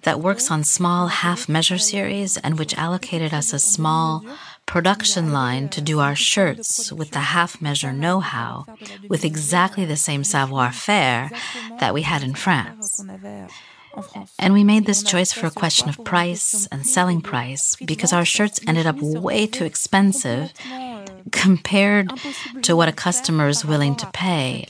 that 0.03 0.19
works 0.19 0.49
on 0.49 0.63
small 0.63 1.07
half 1.07 1.49
measure 1.49 1.77
series 1.77 2.37
and 2.37 2.57
which 2.57 2.77
allocated 2.77 3.33
us 3.33 3.53
a 3.53 3.59
small 3.59 4.23
production 4.65 5.31
line 5.31 5.69
to 5.69 5.81
do 5.81 5.99
our 5.99 6.15
shirts 6.15 6.91
with 6.91 7.11
the 7.11 7.19
half 7.19 7.61
measure 7.61 7.93
know 7.93 8.19
how, 8.19 8.65
with 9.07 9.23
exactly 9.23 9.85
the 9.85 9.95
same 9.95 10.23
savoir 10.23 10.71
faire 10.71 11.29
that 11.79 11.93
we 11.93 12.01
had 12.01 12.23
in 12.23 12.33
France. 12.33 13.03
And 14.39 14.53
we 14.53 14.63
made 14.63 14.85
this 14.85 15.03
choice 15.03 15.31
for 15.31 15.47
a 15.47 15.51
question 15.51 15.89
of 15.89 16.03
price 16.03 16.67
and 16.71 16.85
selling 16.85 17.21
price 17.21 17.75
because 17.83 18.13
our 18.13 18.25
shirts 18.25 18.59
ended 18.67 18.85
up 18.85 18.97
way 19.01 19.47
too 19.47 19.65
expensive 19.65 20.53
compared 21.31 22.11
to 22.63 22.75
what 22.75 22.87
a 22.87 22.91
customer 22.93 23.47
is 23.47 23.65
willing 23.65 23.95
to 23.95 24.07
pay 24.07 24.67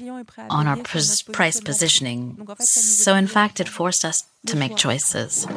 on 0.50 0.67
our 0.67 0.77
price 0.77 1.60
positioning. 1.60 2.48
So, 2.60 3.15
in 3.15 3.27
fact, 3.27 3.60
it 3.60 3.67
forced 3.67 4.05
us 4.05 4.25
to 4.48 4.58
make 4.58 4.75
choices. 4.77 5.48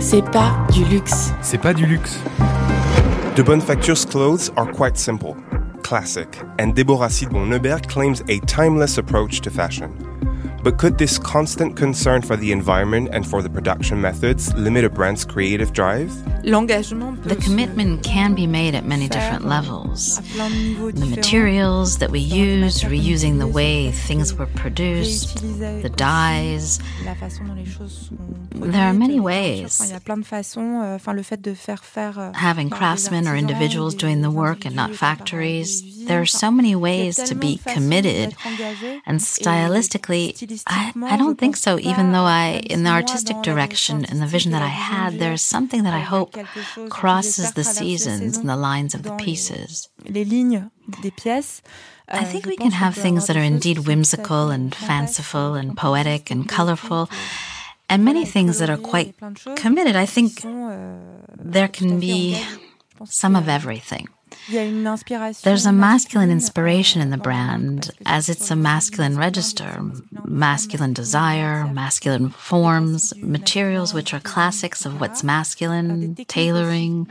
C'est 0.00 0.22
pas 0.32 0.66
du 0.72 0.84
luxe. 0.86 1.32
C'est 1.42 1.60
pas 1.60 1.74
du 1.74 1.86
luxe. 1.86 2.16
De 3.36 3.42
Bonne 3.42 3.60
Facture's 3.60 4.04
clothes 4.04 4.50
are 4.56 4.66
quite 4.72 4.96
simple, 4.96 5.36
classic, 5.82 6.40
and 6.58 6.74
Deborah 6.74 7.08
Sidbon 7.08 7.48
Neuberg 7.48 7.86
claims 7.88 8.22
a 8.28 8.40
timeless 8.40 8.98
approach 8.98 9.40
to 9.42 9.50
fashion. 9.50 9.94
But 10.62 10.76
could 10.76 10.98
this 10.98 11.18
constant 11.18 11.76
concern 11.76 12.20
for 12.22 12.36
the 12.36 12.52
environment 12.52 13.08
and 13.12 13.26
for 13.26 13.40
the 13.42 13.48
production 13.48 14.00
methods 14.00 14.52
limit 14.54 14.84
a 14.84 14.90
brand's 14.90 15.24
creative 15.24 15.72
drive? 15.72 16.12
The 16.42 17.38
commitment 17.42 18.02
can 18.02 18.34
be 18.34 18.46
made 18.46 18.74
at 18.74 18.84
many 18.84 19.08
different 19.08 19.46
levels. 19.46 20.20
The 20.36 21.06
materials 21.16 21.98
that 21.98 22.10
we 22.10 22.20
use, 22.20 22.82
reusing 22.82 23.38
the 23.38 23.46
way 23.46 23.90
things 23.90 24.34
were 24.34 24.46
produced, 24.46 25.40
the 25.82 25.90
dyes. 25.96 26.78
There 28.52 28.84
are 28.84 28.92
many 28.92 29.18
ways. 29.20 29.80
Euh, 29.80 29.98
Having 32.34 32.70
craftsmen 32.70 33.26
or 33.26 33.36
individuals 33.36 33.94
doing 33.94 34.20
the 34.22 34.30
work 34.30 34.66
and 34.66 34.76
not 34.76 34.94
factories. 34.94 35.82
There 36.06 36.20
are 36.20 36.26
so 36.26 36.50
many 36.50 36.74
ways 36.74 37.16
to 37.16 37.34
be 37.34 37.58
committed. 37.58 38.34
And 39.06 39.20
stylistically, 39.20 40.62
I, 40.66 40.92
I 41.04 41.16
don't 41.16 41.38
think 41.38 41.56
so, 41.56 41.78
even 41.78 42.12
though 42.12 42.24
I, 42.24 42.62
in 42.68 42.84
the 42.84 42.90
artistic 42.90 43.42
direction 43.42 44.04
and 44.04 44.20
the 44.20 44.26
vision 44.26 44.52
that 44.52 44.62
I 44.62 44.68
had, 44.68 45.18
there's 45.18 45.42
something 45.42 45.82
that 45.84 45.94
I 45.94 46.00
hope 46.00 46.36
crosses 46.88 47.52
the 47.52 47.64
seasons 47.64 48.38
and 48.38 48.48
the 48.48 48.56
lines 48.56 48.94
of 48.94 49.02
the 49.02 49.12
pieces. 49.16 49.88
I 52.12 52.24
think 52.24 52.46
we 52.46 52.56
can 52.56 52.72
have 52.72 52.94
things 52.94 53.26
that 53.28 53.36
are 53.36 53.42
indeed 53.42 53.86
whimsical 53.86 54.50
and 54.50 54.74
fanciful 54.74 55.54
and 55.54 55.76
poetic 55.76 56.30
and 56.30 56.48
colorful, 56.48 57.08
and 57.88 58.04
many 58.04 58.24
things 58.24 58.58
that 58.58 58.70
are 58.70 58.76
quite 58.76 59.14
committed. 59.56 59.94
I 59.96 60.06
think 60.06 60.42
there 61.38 61.68
can 61.68 62.00
be 62.00 62.42
some 63.06 63.36
of 63.36 63.48
everything. 63.48 64.08
There's 64.50 65.66
a 65.66 65.72
masculine 65.72 66.30
inspiration 66.30 67.00
in 67.00 67.10
the 67.10 67.16
brand, 67.16 67.90
as 68.06 68.28
it's 68.28 68.50
a 68.50 68.56
masculine 68.56 69.16
register, 69.16 69.80
masculine 70.24 70.92
desire, 70.92 71.66
masculine 71.72 72.30
forms, 72.30 73.12
materials 73.16 73.94
which 73.94 74.12
are 74.14 74.20
classics 74.20 74.84
of 74.84 75.00
what's 75.00 75.22
masculine, 75.22 76.14
tailoring, 76.26 77.08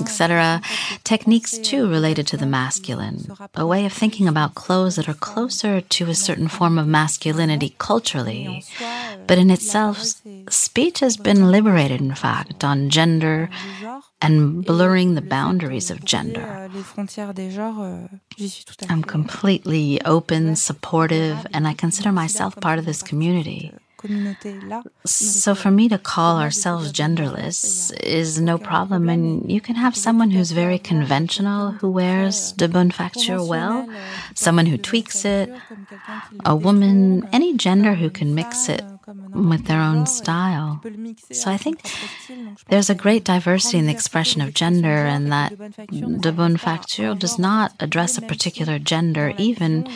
etc. 0.00 0.60
Techniques 1.04 1.58
too 1.58 1.88
related 1.88 2.26
to 2.28 2.36
the 2.36 2.46
masculine, 2.46 3.26
a 3.54 3.66
way 3.66 3.84
of 3.84 3.92
thinking 3.92 4.28
about 4.28 4.54
clothes 4.54 4.96
that 4.96 5.08
are 5.08 5.14
closer 5.14 5.80
to 5.80 6.10
a 6.10 6.14
certain 6.14 6.48
form 6.48 6.78
of 6.78 6.86
masculinity 6.86 7.74
culturally. 7.78 8.64
But 9.26 9.38
in 9.38 9.50
itself, 9.50 10.02
speech 10.48 11.00
has 11.00 11.16
been 11.16 11.50
liberated, 11.50 12.00
in 12.00 12.14
fact, 12.14 12.64
on 12.64 12.90
gender 12.90 13.50
and 14.22 14.64
blurring 14.64 15.14
the 15.14 15.22
boundaries 15.22 15.90
of 15.90 16.04
gender. 16.04 16.42
Euh, 16.42 16.68
I'm 18.88 19.02
completely 19.02 20.00
open, 20.04 20.56
supportive, 20.56 21.46
and 21.52 21.66
I 21.66 21.74
consider 21.74 22.12
myself 22.12 22.56
part 22.60 22.78
of 22.78 22.84
this 22.84 23.02
community. 23.02 23.72
So 25.04 25.54
for 25.54 25.70
me 25.70 25.88
to 25.90 25.98
call 25.98 26.38
ourselves 26.38 26.90
genderless 26.90 27.92
is 28.02 28.40
no 28.40 28.56
problem, 28.56 29.10
and 29.10 29.50
you 29.50 29.60
can 29.60 29.74
have 29.74 29.94
someone 29.94 30.30
who's 30.30 30.52
very 30.52 30.78
conventional 30.78 31.72
who 31.72 31.90
wears 31.90 32.52
de 32.52 32.66
bonne 32.66 32.90
facture 32.90 33.46
well, 33.46 33.86
someone 34.34 34.64
who 34.64 34.78
tweaks 34.78 35.26
it, 35.26 35.52
a 36.46 36.56
woman, 36.56 37.28
any 37.30 37.54
gender 37.54 37.94
who 37.94 38.08
can 38.08 38.34
mix 38.34 38.70
it 38.70 38.82
with 39.34 39.66
their 39.66 39.80
own 39.80 40.06
style. 40.06 40.80
So 41.32 41.50
I 41.50 41.56
think 41.56 41.80
there's 42.68 42.90
a 42.90 42.94
great 42.94 43.24
diversity 43.24 43.78
in 43.78 43.86
the 43.86 43.92
expression 43.92 44.40
of 44.40 44.54
gender, 44.54 45.06
and 45.06 45.30
that 45.32 45.56
de 45.56 46.32
bonne 46.32 46.56
facture 46.56 47.18
does 47.18 47.38
not 47.38 47.74
address 47.80 48.18
a 48.18 48.22
particular 48.22 48.78
gender, 48.78 49.32
even 49.38 49.88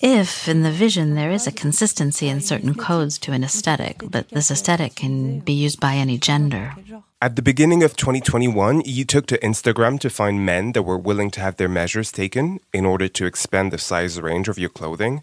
if 0.00 0.48
in 0.48 0.62
the 0.62 0.72
vision 0.72 1.14
there 1.14 1.30
is 1.30 1.46
a 1.46 1.52
consistency 1.52 2.28
in 2.28 2.40
certain 2.40 2.74
codes 2.74 3.18
to 3.18 3.32
an 3.32 3.44
aesthetic, 3.44 4.02
but 4.10 4.28
this 4.30 4.50
aesthetic 4.50 4.94
can 4.94 5.40
be 5.40 5.52
used 5.52 5.80
by 5.80 5.94
any 5.94 6.18
gender. 6.18 6.74
At 7.20 7.36
the 7.36 7.42
beginning 7.42 7.84
of 7.84 7.94
2021, 7.94 8.82
you 8.84 9.04
took 9.04 9.26
to 9.26 9.38
Instagram 9.38 10.00
to 10.00 10.10
find 10.10 10.44
men 10.44 10.72
that 10.72 10.82
were 10.82 10.98
willing 10.98 11.30
to 11.32 11.40
have 11.40 11.56
their 11.56 11.68
measures 11.68 12.10
taken 12.10 12.58
in 12.72 12.84
order 12.84 13.06
to 13.06 13.26
expand 13.26 13.70
the 13.70 13.78
size 13.78 14.20
range 14.20 14.48
of 14.48 14.58
your 14.58 14.70
clothing. 14.70 15.22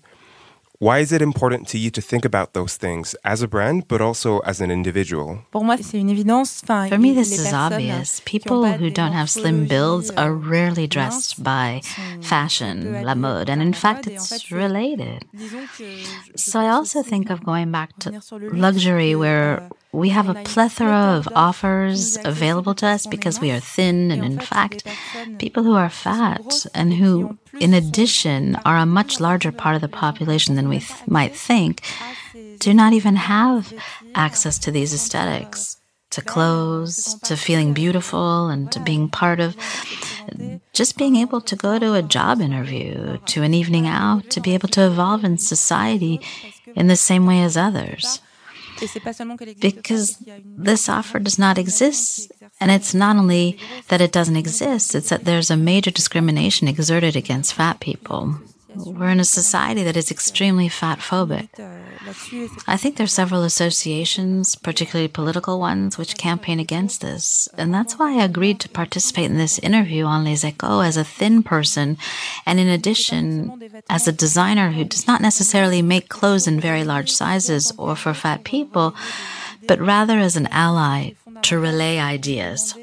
Why 0.81 0.99
is 0.99 1.11
it 1.11 1.21
important 1.21 1.67
to 1.69 1.77
you 1.77 1.91
to 1.91 1.99
think 1.99 2.23
about 2.23 2.53
those 2.53 2.77
things 2.77 3.13
as 3.25 3.41
a 3.41 3.49
brand, 3.49 3.89
but 3.89 3.99
also 3.99 4.39
as 4.39 4.61
an 4.61 4.71
individual? 4.71 5.43
For 5.51 5.61
me, 5.61 5.75
this 7.13 7.37
is 7.37 7.51
obvious. 7.51 8.21
People 8.23 8.65
who 8.65 8.89
don't 8.89 9.11
have 9.11 9.29
slim 9.29 9.67
builds 9.67 10.09
are 10.11 10.33
rarely 10.33 10.87
dressed 10.87 11.43
by 11.43 11.81
fashion, 12.21 13.03
la 13.03 13.13
mode, 13.13 13.49
and 13.49 13.61
in 13.61 13.73
fact, 13.73 14.07
it's 14.07 14.53
related. 14.53 15.25
So 16.37 16.61
I 16.61 16.69
also 16.69 17.03
think 17.03 17.29
of 17.29 17.43
going 17.43 17.73
back 17.73 17.99
to 17.99 18.21
luxury, 18.53 19.15
where 19.15 19.69
we 19.91 20.09
have 20.09 20.29
a 20.29 20.43
plethora 20.43 21.17
of 21.17 21.27
offers 21.35 22.17
available 22.23 22.75
to 22.75 22.85
us 22.85 23.07
because 23.07 23.41
we 23.41 23.49
are 23.49 23.59
thin, 23.59 24.11
and 24.11 24.23
in 24.23 24.39
fact, 24.39 24.83
people 25.39 25.63
who 25.63 25.73
are 25.73 25.89
fat 25.89 26.65
and 26.75 26.93
who, 26.93 27.37
in 27.59 27.73
addition, 27.73 28.55
are 28.65 28.77
a 28.77 28.85
much 28.85 29.19
larger 29.19 29.51
part 29.51 29.75
of 29.75 29.81
the 29.81 29.87
population 29.87 30.55
than 30.55 30.69
we 30.69 30.79
th- 30.79 31.07
might 31.07 31.35
think, 31.35 31.81
do 32.59 32.73
not 32.73 32.93
even 32.93 33.15
have 33.15 33.73
access 34.13 34.59
to 34.59 34.71
these 34.71 34.93
aesthetics, 34.93 35.77
to 36.11 36.21
clothes, 36.21 37.15
to 37.21 37.35
feeling 37.35 37.73
beautiful, 37.73 38.47
and 38.47 38.71
to 38.71 38.79
being 38.79 39.09
part 39.09 39.39
of 39.39 39.55
just 40.71 40.97
being 40.97 41.15
able 41.15 41.41
to 41.41 41.55
go 41.55 41.79
to 41.79 41.95
a 41.95 42.03
job 42.03 42.41
interview, 42.41 43.17
to 43.25 43.41
an 43.41 43.55
evening 43.55 43.87
out, 43.87 44.29
to 44.29 44.39
be 44.39 44.53
able 44.53 44.69
to 44.69 44.85
evolve 44.85 45.23
in 45.23 45.39
society 45.39 46.21
in 46.75 46.85
the 46.85 46.95
same 46.95 47.25
way 47.25 47.41
as 47.41 47.57
others 47.57 48.21
because 49.61 50.17
this 50.43 50.89
offer 50.89 51.19
does 51.19 51.37
not 51.39 51.57
exist. 51.57 52.31
And 52.59 52.71
it's 52.71 52.93
not 52.93 53.17
only 53.17 53.57
that 53.87 54.01
it 54.01 54.11
doesn't 54.11 54.35
exist, 54.35 54.95
it's 54.95 55.09
that 55.09 55.25
there's 55.25 55.49
a 55.49 55.57
major 55.57 55.91
discrimination 55.91 56.67
exerted 56.67 57.15
against 57.15 57.53
fat 57.53 57.79
people. 57.79 58.35
We're 58.75 59.09
in 59.09 59.19
a 59.19 59.25
society 59.25 59.83
that 59.83 59.97
is 59.97 60.11
extremely 60.11 60.69
fat 60.69 60.99
phobic. 60.99 61.49
I 62.67 62.77
think 62.77 62.97
there 62.97 63.03
are 63.03 63.07
several 63.07 63.43
associations, 63.43 64.55
particularly 64.55 65.07
political 65.07 65.59
ones, 65.59 65.97
which 65.97 66.17
campaign 66.17 66.59
against 66.59 67.01
this. 67.01 67.47
And 67.57 67.73
that's 67.73 67.97
why 67.97 68.19
I 68.19 68.23
agreed 68.23 68.59
to 68.61 68.69
participate 68.69 69.29
in 69.31 69.37
this 69.37 69.59
interview 69.59 70.05
on 70.05 70.23
Les 70.23 70.43
Echos 70.43 70.85
as 70.85 70.97
a 70.97 71.03
thin 71.03 71.43
person, 71.43 71.97
and 72.45 72.59
in 72.59 72.67
addition, 72.67 73.71
as 73.89 74.07
a 74.07 74.11
designer 74.11 74.71
who 74.71 74.83
does 74.83 75.07
not 75.07 75.21
necessarily 75.21 75.81
make 75.81 76.09
clothes 76.09 76.47
in 76.47 76.59
very 76.59 76.83
large 76.83 77.11
sizes 77.11 77.71
or 77.77 77.95
for 77.95 78.13
fat 78.13 78.43
people, 78.43 78.95
but 79.67 79.79
rather 79.79 80.19
as 80.19 80.35
an 80.35 80.47
ally 80.47 81.11
to 81.41 81.59
relay 81.59 81.97
ideas. 81.97 82.75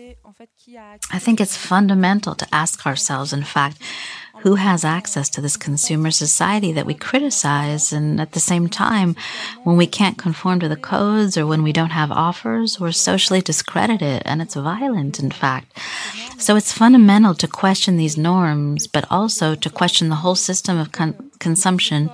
I 1.10 1.18
think 1.18 1.40
it's 1.40 1.56
fundamental 1.56 2.34
to 2.34 2.54
ask 2.54 2.86
ourselves, 2.86 3.32
in 3.32 3.44
fact, 3.44 3.78
who 4.40 4.54
has 4.56 4.84
access 4.84 5.28
to 5.30 5.40
this 5.40 5.56
consumer 5.56 6.10
society 6.10 6.72
that 6.72 6.86
we 6.86 6.94
criticize 6.94 7.92
and 7.92 8.20
at 8.20 8.32
the 8.32 8.40
same 8.40 8.68
time 8.68 9.16
when 9.64 9.76
we 9.76 9.86
can't 9.86 10.18
conform 10.18 10.60
to 10.60 10.68
the 10.68 10.76
codes 10.76 11.36
or 11.36 11.46
when 11.46 11.62
we 11.62 11.72
don't 11.72 11.90
have 11.90 12.10
offers 12.10 12.78
we're 12.78 12.92
socially 12.92 13.40
discredited 13.40 14.22
and 14.24 14.42
it's 14.42 14.54
violent 14.54 15.18
in 15.18 15.30
fact. 15.30 15.78
So 16.38 16.56
it's 16.56 16.72
fundamental 16.72 17.34
to 17.34 17.48
question 17.48 17.96
these 17.96 18.16
norms 18.16 18.86
but 18.86 19.04
also 19.10 19.54
to 19.54 19.70
question 19.70 20.08
the 20.08 20.16
whole 20.16 20.34
system 20.34 20.78
of 20.78 20.92
con- 20.92 21.30
consumption 21.38 22.10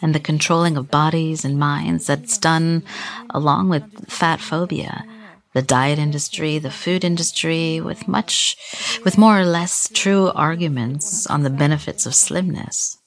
and 0.00 0.14
the 0.14 0.20
controlling 0.20 0.76
of 0.76 0.90
bodies 0.90 1.44
and 1.44 1.58
minds 1.58 2.06
that's 2.06 2.38
done 2.38 2.82
along 3.30 3.68
with 3.68 4.10
fat 4.10 4.40
phobia 4.40 5.04
the 5.54 5.62
diet 5.62 5.98
industry, 5.98 6.58
the 6.58 6.70
food 6.70 7.04
industry, 7.04 7.80
with 7.80 8.08
much, 8.08 8.56
with 9.04 9.18
more 9.18 9.38
or 9.38 9.44
less 9.44 9.88
true 9.92 10.30
arguments 10.34 11.26
on 11.26 11.42
the 11.42 11.50
benefits 11.50 12.06
of 12.06 12.14
slimness. 12.14 12.98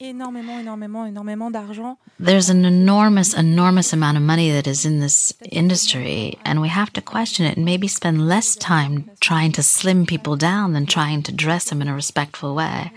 There's 2.18 2.48
an 2.48 2.64
enormous, 2.64 3.34
enormous 3.34 3.92
amount 3.92 4.16
of 4.16 4.22
money 4.22 4.50
that 4.52 4.66
is 4.66 4.86
in 4.86 5.00
this 5.00 5.32
industry, 5.50 6.38
and 6.44 6.60
we 6.60 6.68
have 6.68 6.92
to 6.92 7.00
question 7.00 7.46
it 7.46 7.56
and 7.56 7.64
maybe 7.64 7.88
spend 7.88 8.28
less 8.28 8.54
time 8.54 9.10
trying 9.20 9.52
to 9.52 9.62
slim 9.62 10.06
people 10.06 10.36
down 10.36 10.72
than 10.72 10.86
trying 10.86 11.22
to 11.24 11.32
dress 11.32 11.68
them 11.68 11.82
in 11.82 11.88
a 11.88 11.94
respectful 11.94 12.54
way. 12.54 12.92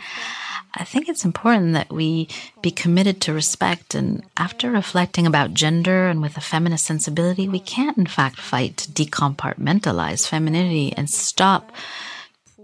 I 0.73 0.83
think 0.83 1.09
it's 1.09 1.25
important 1.25 1.73
that 1.73 1.91
we 1.91 2.27
be 2.61 2.71
committed 2.71 3.21
to 3.21 3.33
respect. 3.33 3.95
And 3.95 4.23
after 4.37 4.71
reflecting 4.71 5.25
about 5.25 5.53
gender 5.53 6.07
and 6.07 6.21
with 6.21 6.37
a 6.37 6.41
feminist 6.41 6.85
sensibility, 6.85 7.47
we 7.47 7.59
can't, 7.59 7.97
in 7.97 8.05
fact, 8.05 8.39
fight 8.39 8.77
to 8.77 8.91
decompartmentalize 8.91 10.27
femininity 10.27 10.93
and 10.95 11.09
stop 11.09 11.71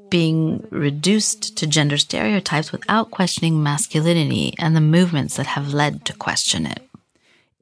being 0.10 0.66
reduced 0.70 1.58
to 1.58 1.68
gender 1.68 1.98
stereotypes 1.98 2.72
without 2.72 3.12
questioning 3.12 3.62
masculinity 3.62 4.54
and 4.60 4.76
the 4.76 4.82
movements 4.82 5.36
that 5.36 5.48
have 5.48 5.74
led 5.74 6.06
to 6.06 6.14
question 6.14 6.66
it. 6.66 6.82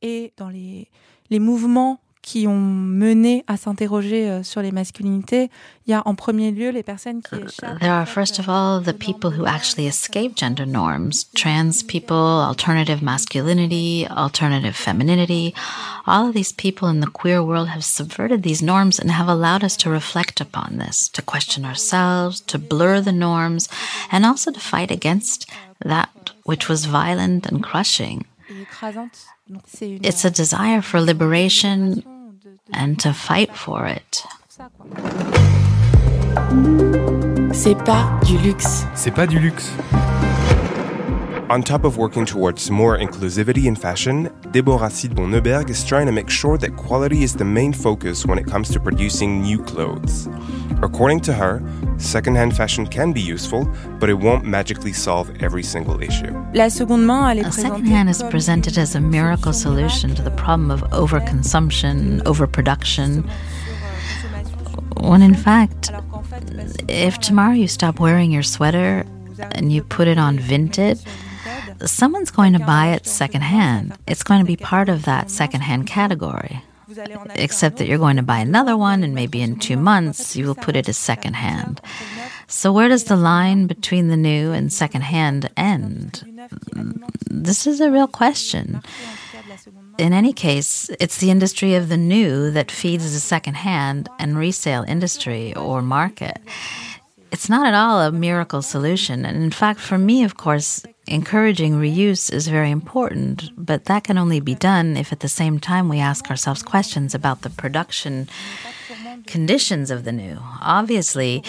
Et 0.01 0.33
dans 0.35 0.51
les, 0.51 0.89
les 1.29 1.39
mouvements 1.39 1.99
qui 2.23 2.47
ont 2.47 2.59
mené 2.59 3.43
à 3.47 3.57
s'interroger 3.57 4.29
euh, 4.29 4.43
sur 4.43 4.61
les 4.61 4.71
masculinités, 4.71 5.51
il 5.85 5.91
y 5.91 5.93
a 5.93 6.01
en 6.05 6.15
premier 6.15 6.51
lieu 6.51 6.69
les 6.69 6.81
personnes 6.81 7.21
qui 7.21 7.35
échappent. 7.35 7.79
There 7.79 7.91
are 7.91 8.07
first 8.07 8.39
of 8.39 8.47
all 8.47 8.81
the 8.81 8.97
people 8.97 9.29
who 9.29 9.45
actually 9.45 9.87
escape 9.87 10.37
gender 10.37 10.65
norms, 10.65 11.25
trans 11.35 11.83
people, 11.83 12.15
alternative 12.15 13.03
masculinity, 13.03 14.07
alternative 14.09 14.73
femininity. 14.73 15.53
All 16.07 16.29
of 16.29 16.33
these 16.33 16.53
people 16.53 16.87
in 16.87 17.01
the 17.01 17.11
queer 17.11 17.43
world 17.43 17.67
have 17.67 17.83
subverted 17.83 18.41
these 18.41 18.63
norms 18.63 18.99
and 18.99 19.11
have 19.11 19.27
allowed 19.27 19.63
us 19.63 19.75
to 19.77 19.89
reflect 19.89 20.39
upon 20.39 20.77
this, 20.77 21.09
to 21.09 21.21
question 21.21 21.65
ourselves, 21.65 22.39
to 22.47 22.57
blur 22.57 23.01
the 23.01 23.11
norms, 23.11 23.67
and 24.11 24.25
also 24.25 24.49
to 24.51 24.59
fight 24.61 24.91
against 24.91 25.45
that 25.83 26.31
which 26.45 26.69
was 26.69 26.85
violent 26.85 27.45
and 27.45 27.61
crushing. 27.61 28.25
It's 29.81 30.23
a 30.23 30.31
desire 30.31 30.81
for 30.81 31.01
liberation 31.01 32.03
and 32.71 32.95
to 32.99 33.13
fight 33.13 33.51
for 33.53 33.85
it. 33.85 34.25
C'est 37.51 37.75
pas 37.83 38.19
du 38.25 38.37
luxe. 38.37 38.85
C'est 38.95 39.11
pas 39.11 39.27
du 39.27 39.39
luxe. 39.39 39.71
On 41.53 41.61
top 41.61 41.83
of 41.83 41.97
working 41.97 42.25
towards 42.25 42.71
more 42.71 42.97
inclusivity 42.97 43.65
in 43.65 43.75
fashion, 43.75 44.23
Deborah 44.49 44.89
Sidbon 44.89 45.29
Neuberg 45.29 45.69
is 45.69 45.85
trying 45.85 46.07
to 46.07 46.11
make 46.11 46.27
sure 46.27 46.57
that 46.57 46.75
quality 46.75 47.21
is 47.21 47.35
the 47.35 47.45
main 47.45 47.71
focus 47.71 48.25
when 48.25 48.39
it 48.39 48.47
comes 48.47 48.71
to 48.71 48.79
producing 48.79 49.43
new 49.43 49.61
clothes. 49.63 50.27
According 50.81 51.19
to 51.27 51.33
her, 51.33 51.61
secondhand 51.99 52.55
fashion 52.55 52.87
can 52.87 53.13
be 53.13 53.21
useful, 53.21 53.71
but 53.99 54.09
it 54.09 54.15
won't 54.15 54.45
magically 54.45 54.93
solve 54.93 55.29
every 55.43 55.61
single 55.61 56.01
issue. 56.01 56.33
La 56.55 56.69
seconde 56.69 57.05
main, 57.05 57.29
elle 57.29 57.45
est 57.45 57.51
secondhand 57.53 58.09
is 58.09 58.23
presented 58.31 58.79
as 58.79 58.95
a 58.95 58.99
miracle 58.99 59.53
solution 59.53 60.15
to 60.15 60.23
the 60.23 60.31
problem 60.31 60.71
of 60.71 60.81
overconsumption, 60.89 62.23
overproduction. 62.25 63.29
When 65.01 65.21
in 65.21 65.35
fact, 65.35 65.91
if 66.87 67.19
tomorrow 67.19 67.53
you 67.53 67.67
stop 67.67 67.99
wearing 67.99 68.31
your 68.31 68.41
sweater 68.41 69.05
and 69.51 69.71
you 69.71 69.83
put 69.83 70.07
it 70.07 70.17
on 70.17 70.39
Vinted, 70.39 70.99
someone's 71.85 72.31
going 72.31 72.53
to 72.53 72.59
buy 72.59 72.87
it 72.89 73.05
secondhand. 73.05 73.97
It's 74.07 74.23
going 74.23 74.39
to 74.39 74.45
be 74.45 74.57
part 74.57 74.89
of 74.89 75.05
that 75.05 75.31
secondhand 75.31 75.87
category. 75.87 76.63
Except 77.35 77.77
that 77.77 77.87
you're 77.87 77.97
going 77.97 78.17
to 78.17 78.23
buy 78.23 78.39
another 78.39 78.77
one, 78.77 79.03
and 79.03 79.15
maybe 79.15 79.41
in 79.41 79.57
two 79.57 79.77
months 79.77 80.35
you 80.35 80.45
will 80.45 80.55
put 80.55 80.75
it 80.75 80.89
as 80.89 80.97
secondhand. 80.97 81.81
So, 82.47 82.71
where 82.71 82.89
does 82.89 83.05
the 83.05 83.15
line 83.15 83.67
between 83.67 84.09
the 84.09 84.17
new 84.17 84.51
and 84.51 84.71
secondhand 84.71 85.49
end? 85.55 86.23
Mm, 86.75 87.03
this 87.29 87.65
is 87.65 87.79
a 87.79 87.89
real 87.89 88.07
question. 88.07 88.81
In 89.97 90.11
any 90.13 90.33
case, 90.33 90.89
it's 90.99 91.17
the 91.17 91.31
industry 91.31 91.75
of 91.75 91.87
the 91.89 91.97
new 91.97 92.51
that 92.51 92.71
feeds 92.71 93.13
the 93.13 93.19
secondhand 93.19 94.09
and 94.19 94.37
resale 94.37 94.83
industry 94.83 95.55
or 95.55 95.81
market. 95.81 96.39
It's 97.43 97.49
not 97.49 97.67
at 97.67 97.73
all 97.73 97.99
a 97.99 98.09
miracle 98.09 98.61
solution. 98.61 99.25
And 99.25 99.43
in 99.43 99.51
fact, 99.51 99.81
for 99.81 99.97
me, 99.97 100.23
of 100.23 100.37
course, 100.37 100.81
encouraging 101.07 101.73
reuse 101.73 102.31
is 102.31 102.47
very 102.47 102.71
important, 102.71 103.49
but 103.57 103.83
that 103.83 104.05
can 104.05 104.17
only 104.17 104.39
be 104.39 104.55
done 104.55 104.95
if 104.95 105.11
at 105.11 105.19
the 105.19 105.27
same 105.27 105.59
time 105.59 105.89
we 105.89 105.99
ask 105.99 106.29
ourselves 106.29 106.63
questions 106.63 107.13
about 107.13 107.41
the 107.41 107.49
production 107.49 108.29
conditions 109.27 109.91
of 109.91 110.05
the 110.05 110.13
new. 110.13 110.39
Obviously, 110.61 111.43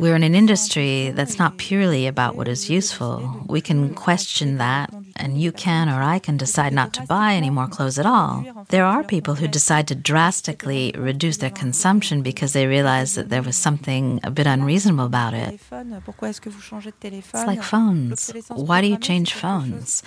we're 0.00 0.16
in 0.16 0.22
an 0.22 0.34
industry 0.34 1.10
that's 1.10 1.38
not 1.38 1.58
purely 1.58 2.06
about 2.06 2.34
what 2.34 2.48
is 2.48 2.70
useful. 2.70 3.44
We 3.46 3.60
can 3.60 3.94
question 3.94 4.56
that, 4.56 4.90
and 5.16 5.38
you 5.38 5.52
can 5.52 5.90
or 5.90 6.02
I 6.02 6.18
can 6.18 6.38
decide 6.38 6.72
not 6.72 6.94
to 6.94 7.02
buy 7.02 7.34
any 7.34 7.50
more 7.50 7.68
clothes 7.68 7.98
at 7.98 8.06
all. 8.06 8.44
There 8.70 8.86
are 8.86 9.04
people 9.04 9.34
who 9.34 9.46
decide 9.46 9.86
to 9.88 9.94
drastically 9.94 10.94
reduce 10.96 11.36
their 11.36 11.50
consumption 11.50 12.22
because 12.22 12.54
they 12.54 12.66
realize 12.66 13.14
that 13.14 13.28
there 13.28 13.42
was 13.42 13.56
something 13.56 14.20
a 14.24 14.30
bit 14.30 14.46
unreasonable 14.46 15.04
about 15.04 15.34
it. 15.34 15.60
It's 15.70 17.46
like 17.46 17.62
phones. 17.62 18.32
Why 18.48 18.80
do 18.80 18.86
you 18.86 18.96
change 18.96 19.34
phones? 19.34 20.02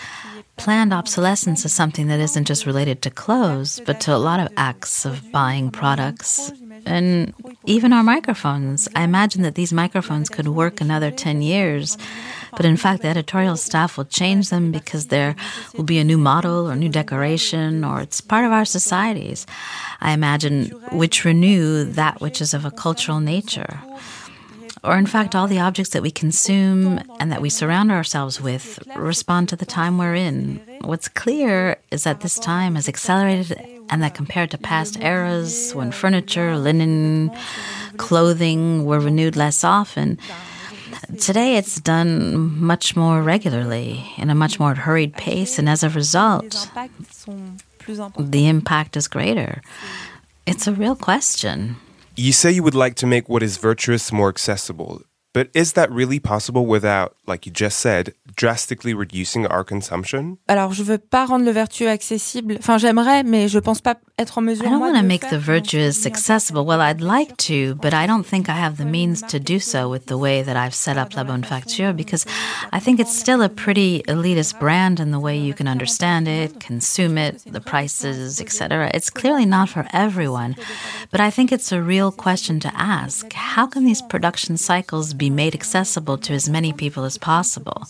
Planned 0.58 0.94
obsolescence 0.94 1.66
is 1.66 1.74
something 1.74 2.08
that 2.08 2.20
isn't 2.20 2.46
just 2.46 2.66
related 2.66 3.04
to 3.04 3.12
clothes, 3.12 3.80
but 3.86 4.02
to 4.02 4.16
a 4.16 4.18
lot 4.18 4.40
of 4.40 4.48
acts 4.58 5.06
of 5.06 5.32
buying 5.32 5.70
products 5.70 6.52
and 6.86 7.34
even 7.66 7.94
our 7.94 8.04
microphones. 8.04 8.88
I 8.96 9.04
imagine 9.04 9.42
that 9.44 9.56
these 9.56 9.74
microphones 9.74 10.30
could 10.30 10.48
work 10.48 10.82
another 10.82 11.12
10 11.12 11.42
years, 11.42 11.98
but 12.52 12.66
in 12.66 12.78
fact, 12.78 13.02
the 13.02 13.08
editorial 13.08 13.58
staff 13.58 13.98
will 13.98 14.06
change 14.06 14.50
them 14.50 14.72
because 14.72 15.08
there 15.08 15.36
will 15.76 15.84
be 15.84 16.00
a 16.00 16.04
new 16.04 16.18
model 16.18 16.70
or 16.70 16.76
new 16.76 16.90
decoration, 16.90 17.84
or 17.84 18.02
it's 18.02 18.22
part 18.22 18.46
of 18.46 18.52
our 18.52 18.66
societies. 18.66 19.46
I 20.02 20.12
imagine 20.12 20.70
which 20.92 21.26
renew 21.26 21.84
that 21.86 22.22
which 22.22 22.42
is 22.42 22.54
of 22.54 22.66
a 22.66 22.72
cultural 22.72 23.20
nature. 23.20 23.80
Or, 24.84 24.98
in 24.98 25.06
fact, 25.06 25.34
all 25.34 25.48
the 25.48 25.62
objects 25.62 25.92
that 25.92 26.02
we 26.02 26.12
consume 26.12 27.00
and 27.18 27.32
that 27.32 27.42
we 27.42 27.50
surround 27.50 27.90
ourselves 27.90 28.42
with 28.42 28.80
respond 28.98 29.48
to 29.50 29.56
the 29.56 29.66
time 29.66 29.98
we're 29.98 30.14
in. 30.16 30.60
What's 30.82 31.08
clear 31.08 31.78
is 31.90 32.04
that 32.04 32.20
this 32.20 32.38
time 32.38 32.76
has 32.76 32.90
accelerated 32.90 33.58
and 33.90 34.02
that 34.04 34.16
compared 34.16 34.52
to 34.52 34.58
past 34.58 35.00
eras 35.02 35.74
when 35.74 35.92
furniture, 35.92 36.58
linen, 36.58 37.32
clothing 37.98 38.86
were 38.86 39.00
renewed 39.00 39.36
less 39.36 39.64
often, 39.64 40.18
today 41.20 41.58
it's 41.58 41.80
done 41.80 42.60
much 42.60 42.96
more 42.96 43.22
regularly 43.22 44.04
in 44.18 44.30
a 44.30 44.36
much 44.36 44.60
more 44.60 44.76
hurried 44.76 45.14
pace, 45.14 45.60
and 45.60 45.70
as 45.70 45.84
a 45.84 45.90
result, 45.90 46.70
the 48.18 48.48
impact 48.48 48.98
is 48.98 49.08
greater. 49.08 49.62
It's 50.46 50.68
a 50.68 50.74
real 50.74 50.96
question. 50.96 51.78
You 52.16 52.32
say 52.32 52.52
you 52.52 52.64
would 52.64 52.76
like 52.76 52.96
to 52.96 53.08
make 53.08 53.28
what 53.28 53.42
is 53.44 53.58
virtuous 53.58 54.12
more 54.12 54.30
accessible. 54.30 55.02
But 55.34 55.50
is 55.56 55.74
that 55.74 55.92
really 55.92 56.20
possible 56.20 56.68
without, 56.68 57.16
like 57.26 57.48
you 57.48 57.52
just 57.52 57.80
said, 57.80 58.14
drastically 58.36 58.94
reducing 58.94 59.48
our 59.48 59.64
consumption? 59.64 60.38
Alors, 60.48 60.74
je 60.74 60.84
veux 60.84 61.00
pas 61.00 61.26
rendre 61.26 61.44
le 61.44 61.52
vertueux 61.52 61.90
accessible. 61.90 62.58
Enfin, 62.60 62.78
j'aimerais, 62.78 63.24
mais 63.24 63.48
je 63.48 63.58
pense 63.58 63.82
pas 63.82 63.96
être 64.20 64.38
en 64.38 64.42
mesure. 64.42 64.66
I 64.66 64.70
don't 64.70 64.80
want 64.80 64.96
to 64.96 65.04
make 65.04 65.28
the 65.30 65.40
virtuous 65.40 66.06
accessible. 66.06 66.64
Well, 66.64 66.82
I'd 66.82 67.02
like 67.02 67.36
to, 67.48 67.76
but 67.82 67.94
I 67.96 68.06
don't 68.06 68.24
think 68.24 68.48
I 68.48 68.54
have 68.54 68.78
the 68.78 68.86
means 68.86 69.24
to 69.24 69.40
do 69.40 69.60
so 69.60 69.90
with 69.90 70.06
the 70.06 70.18
way 70.18 70.44
that 70.44 70.56
I've 70.56 70.76
set 70.76 70.98
up 70.98 71.16
La 71.16 71.24
Bonne 71.24 71.44
Facture 71.44 71.96
because 71.96 72.26
I 72.72 72.80
think 72.80 73.00
it's 73.00 73.18
still 73.18 73.42
a 73.42 73.50
pretty 73.50 74.04
elitist 74.08 74.60
brand 74.60 75.00
in 75.00 75.10
the 75.10 75.20
way 75.20 75.36
you 75.38 75.56
can 75.56 75.68
understand 75.68 76.28
it, 76.28 76.60
consume 76.60 77.18
it, 77.18 77.44
the 77.46 77.62
prices, 77.62 78.40
etc. 78.40 78.92
It's 78.94 79.10
clearly 79.10 79.46
not 79.46 79.70
for 79.70 79.88
everyone, 79.94 80.56
but 81.10 81.20
I 81.20 81.32
think 81.32 81.52
it's 81.52 81.72
a 81.72 81.82
real 81.82 82.12
question 82.12 82.60
to 82.60 82.72
ask. 82.76 83.34
How 83.34 83.66
can 83.66 83.86
these 83.86 84.04
production 84.04 84.58
cycles 84.58 85.14
be 85.14 85.23
made 85.30 85.54
accessible 85.54 86.18
to 86.20 86.34
as 86.34 86.50
many 86.50 86.74
people 86.74 87.04
as 87.04 87.18
possible? 87.18 87.84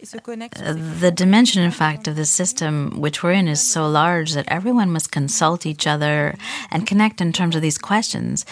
The 0.00 1.12
dimension, 1.14 1.62
in 1.62 1.70
fact, 1.70 2.08
of 2.08 2.16
the 2.16 2.24
system 2.24 3.00
which 3.00 3.22
we're 3.22 3.32
in 3.32 3.48
is 3.48 3.60
so 3.60 3.86
large 3.88 4.32
that 4.32 4.46
everyone 4.48 4.90
must 4.90 5.12
consult 5.12 5.66
each 5.66 5.86
other 5.86 6.36
and 6.70 6.86
connect 6.86 7.20
in 7.20 7.32
terms 7.32 7.54
of 7.54 7.62
these 7.62 7.76
questions. 7.76 8.46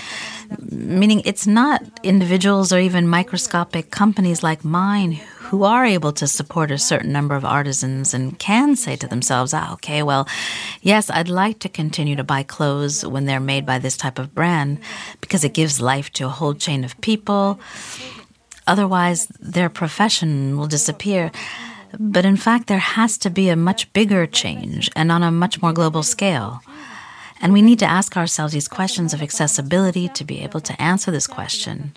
Meaning, 0.70 1.22
it's 1.24 1.46
not 1.46 1.82
individuals 2.02 2.72
or 2.72 2.78
even 2.80 3.08
microscopic 3.08 3.90
companies 3.90 4.42
like 4.42 4.64
mine 4.64 5.20
who 5.48 5.62
are 5.62 5.87
able 5.87 6.12
to 6.12 6.26
support 6.26 6.70
a 6.70 6.76
certain 6.76 7.11
number 7.11 7.34
of 7.34 7.42
artisans 7.42 8.12
and 8.12 8.38
can 8.38 8.76
say 8.76 8.96
to 8.96 9.06
themselves, 9.06 9.54
ah, 9.54 9.72
okay, 9.72 10.02
well, 10.02 10.28
yes, 10.82 11.08
I'd 11.08 11.30
like 11.30 11.61
to 11.61 11.70
continue 11.70 12.16
to 12.16 12.24
buy 12.24 12.42
clothes 12.42 13.06
when 13.06 13.24
they're 13.24 13.40
made 13.40 13.64
by 13.64 13.78
this 13.78 13.96
type 13.96 14.18
of 14.18 14.34
brand 14.34 14.78
because 15.22 15.44
it 15.44 15.54
gives 15.54 15.80
life 15.80 16.12
to 16.14 16.26
a 16.26 16.28
whole 16.28 16.52
chain 16.52 16.84
of 16.84 17.00
people. 17.00 17.58
Otherwise, 18.68 19.26
their 19.40 19.70
profession 19.70 20.57
will 20.59 20.66
disappear. 20.66 21.33
But 21.98 22.26
in 22.26 22.37
fact, 22.37 22.66
there 22.66 22.78
has 22.78 23.16
to 23.18 23.31
be 23.31 23.48
a 23.48 23.57
much 23.57 23.90
bigger 23.94 24.26
change 24.26 24.90
and 24.94 25.11
on 25.11 25.22
a 25.22 25.31
much 25.31 25.62
more 25.62 25.72
global 25.72 26.02
scale. 26.02 26.61
And 27.40 27.52
we 27.52 27.62
need 27.62 27.78
to 27.78 27.87
ask 27.87 28.16
ourselves 28.16 28.52
these 28.52 28.68
questions 28.68 29.14
of 29.14 29.22
accessibility 29.22 30.09
to 30.09 30.24
be 30.24 30.40
able 30.40 30.61
to 30.61 30.81
answer 30.83 31.11
this 31.11 31.26
question 31.26 31.94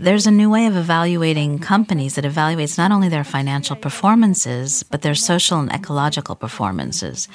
there's 0.00 0.26
a 0.26 0.30
new 0.30 0.48
way 0.48 0.64
of 0.64 0.76
evaluating 0.76 1.58
companies 1.58 2.14
that 2.14 2.24
evaluates 2.24 2.78
not 2.78 2.90
only 2.90 3.10
their 3.10 3.22
financial 3.22 3.76
performances, 3.76 4.82
but 4.82 5.02
their 5.02 5.14
social 5.14 5.60
and 5.60 5.70
ecological 5.70 6.34
performances. 6.34 7.28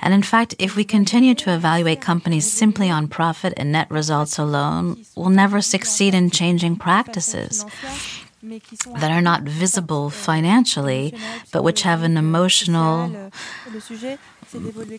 And 0.00 0.12
in 0.12 0.22
fact, 0.22 0.54
if 0.58 0.76
we 0.76 0.84
continue 0.84 1.34
to 1.36 1.54
evaluate 1.54 2.02
companies 2.02 2.52
simply 2.52 2.90
on 2.90 3.08
profit 3.08 3.54
and 3.56 3.72
net 3.72 3.90
results 3.90 4.38
alone, 4.38 5.04
we'll 5.16 5.30
never 5.30 5.62
succeed 5.62 6.12
in 6.12 6.30
changing 6.30 6.76
practices 6.76 7.64
that 8.42 9.10
are 9.10 9.22
not 9.22 9.42
visible 9.42 10.10
financially, 10.10 11.14
but 11.50 11.64
which 11.64 11.82
have 11.82 12.02
an 12.02 12.18
emotional, 12.18 13.30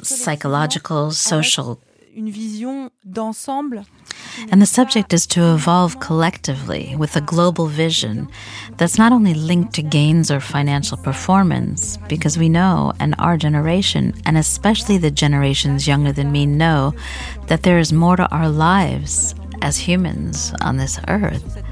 psychological, 0.01 1.11
social. 1.11 1.79
And 4.51 4.61
the 4.61 4.65
subject 4.65 5.13
is 5.13 5.25
to 5.27 5.53
evolve 5.53 5.99
collectively 5.99 6.95
with 6.97 7.15
a 7.15 7.21
global 7.21 7.67
vision 7.67 8.29
that's 8.77 8.97
not 8.97 9.11
only 9.11 9.33
linked 9.33 9.73
to 9.75 9.81
gains 9.81 10.31
or 10.31 10.39
financial 10.39 10.97
performance, 10.97 11.97
because 12.09 12.37
we 12.37 12.49
know, 12.49 12.93
and 12.99 13.15
our 13.19 13.37
generation, 13.37 14.13
and 14.25 14.37
especially 14.37 14.97
the 14.97 15.11
generations 15.11 15.87
younger 15.87 16.11
than 16.11 16.31
me, 16.31 16.45
know 16.45 16.93
that 17.47 17.63
there 17.63 17.79
is 17.79 17.93
more 17.93 18.15
to 18.15 18.29
our 18.29 18.49
lives 18.49 19.35
as 19.61 19.77
humans 19.77 20.53
on 20.61 20.77
this 20.77 20.99
earth. 21.07 21.63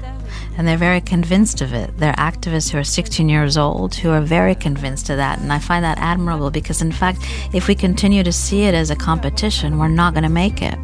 And 0.56 0.68
they're 0.68 0.76
very 0.76 1.00
convinced 1.00 1.62
of 1.62 1.72
it. 1.72 1.96
They're 1.96 2.12
activists 2.14 2.70
who 2.70 2.78
are 2.78 2.84
16 2.84 3.28
years 3.28 3.56
old 3.56 3.94
who 3.94 4.10
are 4.10 4.20
very 4.20 4.54
convinced 4.54 5.08
of 5.08 5.16
that. 5.16 5.38
And 5.38 5.52
I 5.52 5.58
find 5.58 5.84
that 5.84 5.98
admirable 5.98 6.50
because, 6.50 6.82
in 6.82 6.92
fact, 6.92 7.20
if 7.54 7.68
we 7.68 7.74
continue 7.74 8.22
to 8.22 8.32
see 8.32 8.64
it 8.64 8.74
as 8.74 8.90
a 8.90 8.96
competition, 8.96 9.78
we're 9.78 9.88
not 9.88 10.12
going 10.12 10.24
to 10.24 10.28
make 10.28 10.60
it. 10.60 10.78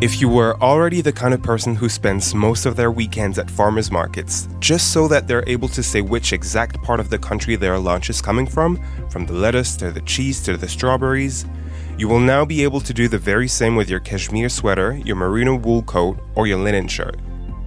If 0.00 0.18
you 0.18 0.30
were 0.30 0.56
already 0.62 1.02
the 1.02 1.12
kind 1.12 1.34
of 1.34 1.42
person 1.42 1.74
who 1.74 1.90
spends 1.90 2.34
most 2.34 2.64
of 2.64 2.74
their 2.74 2.90
weekends 2.90 3.38
at 3.38 3.50
farmers 3.50 3.90
markets, 3.90 4.48
just 4.58 4.94
so 4.94 5.06
that 5.08 5.28
they're 5.28 5.46
able 5.46 5.68
to 5.68 5.82
say 5.82 6.00
which 6.00 6.32
exact 6.32 6.82
part 6.82 7.00
of 7.00 7.10
the 7.10 7.18
country 7.18 7.54
their 7.54 7.78
lunch 7.78 8.08
is 8.08 8.22
coming 8.22 8.46
from, 8.46 8.80
from 9.10 9.26
the 9.26 9.34
lettuce 9.34 9.76
to 9.76 9.92
the 9.92 10.00
cheese 10.00 10.42
to 10.44 10.56
the 10.56 10.66
strawberries, 10.66 11.44
you 11.98 12.08
will 12.08 12.18
now 12.18 12.46
be 12.46 12.62
able 12.62 12.80
to 12.80 12.94
do 12.94 13.08
the 13.08 13.18
very 13.18 13.46
same 13.46 13.76
with 13.76 13.90
your 13.90 14.00
cashmere 14.00 14.48
sweater, 14.48 14.96
your 15.04 15.16
merino 15.16 15.54
wool 15.54 15.82
coat, 15.82 16.18
or 16.34 16.46
your 16.46 16.58
linen 16.58 16.88
shirt. 16.88 17.18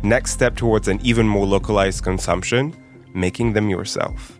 Next 0.01 0.31
step 0.31 0.55
towards 0.55 0.87
an 0.87 0.99
even 1.03 1.27
more 1.27 1.45
localized 1.45 2.03
consumption, 2.03 2.75
making 3.13 3.53
them 3.53 3.69
yourself. 3.69 4.39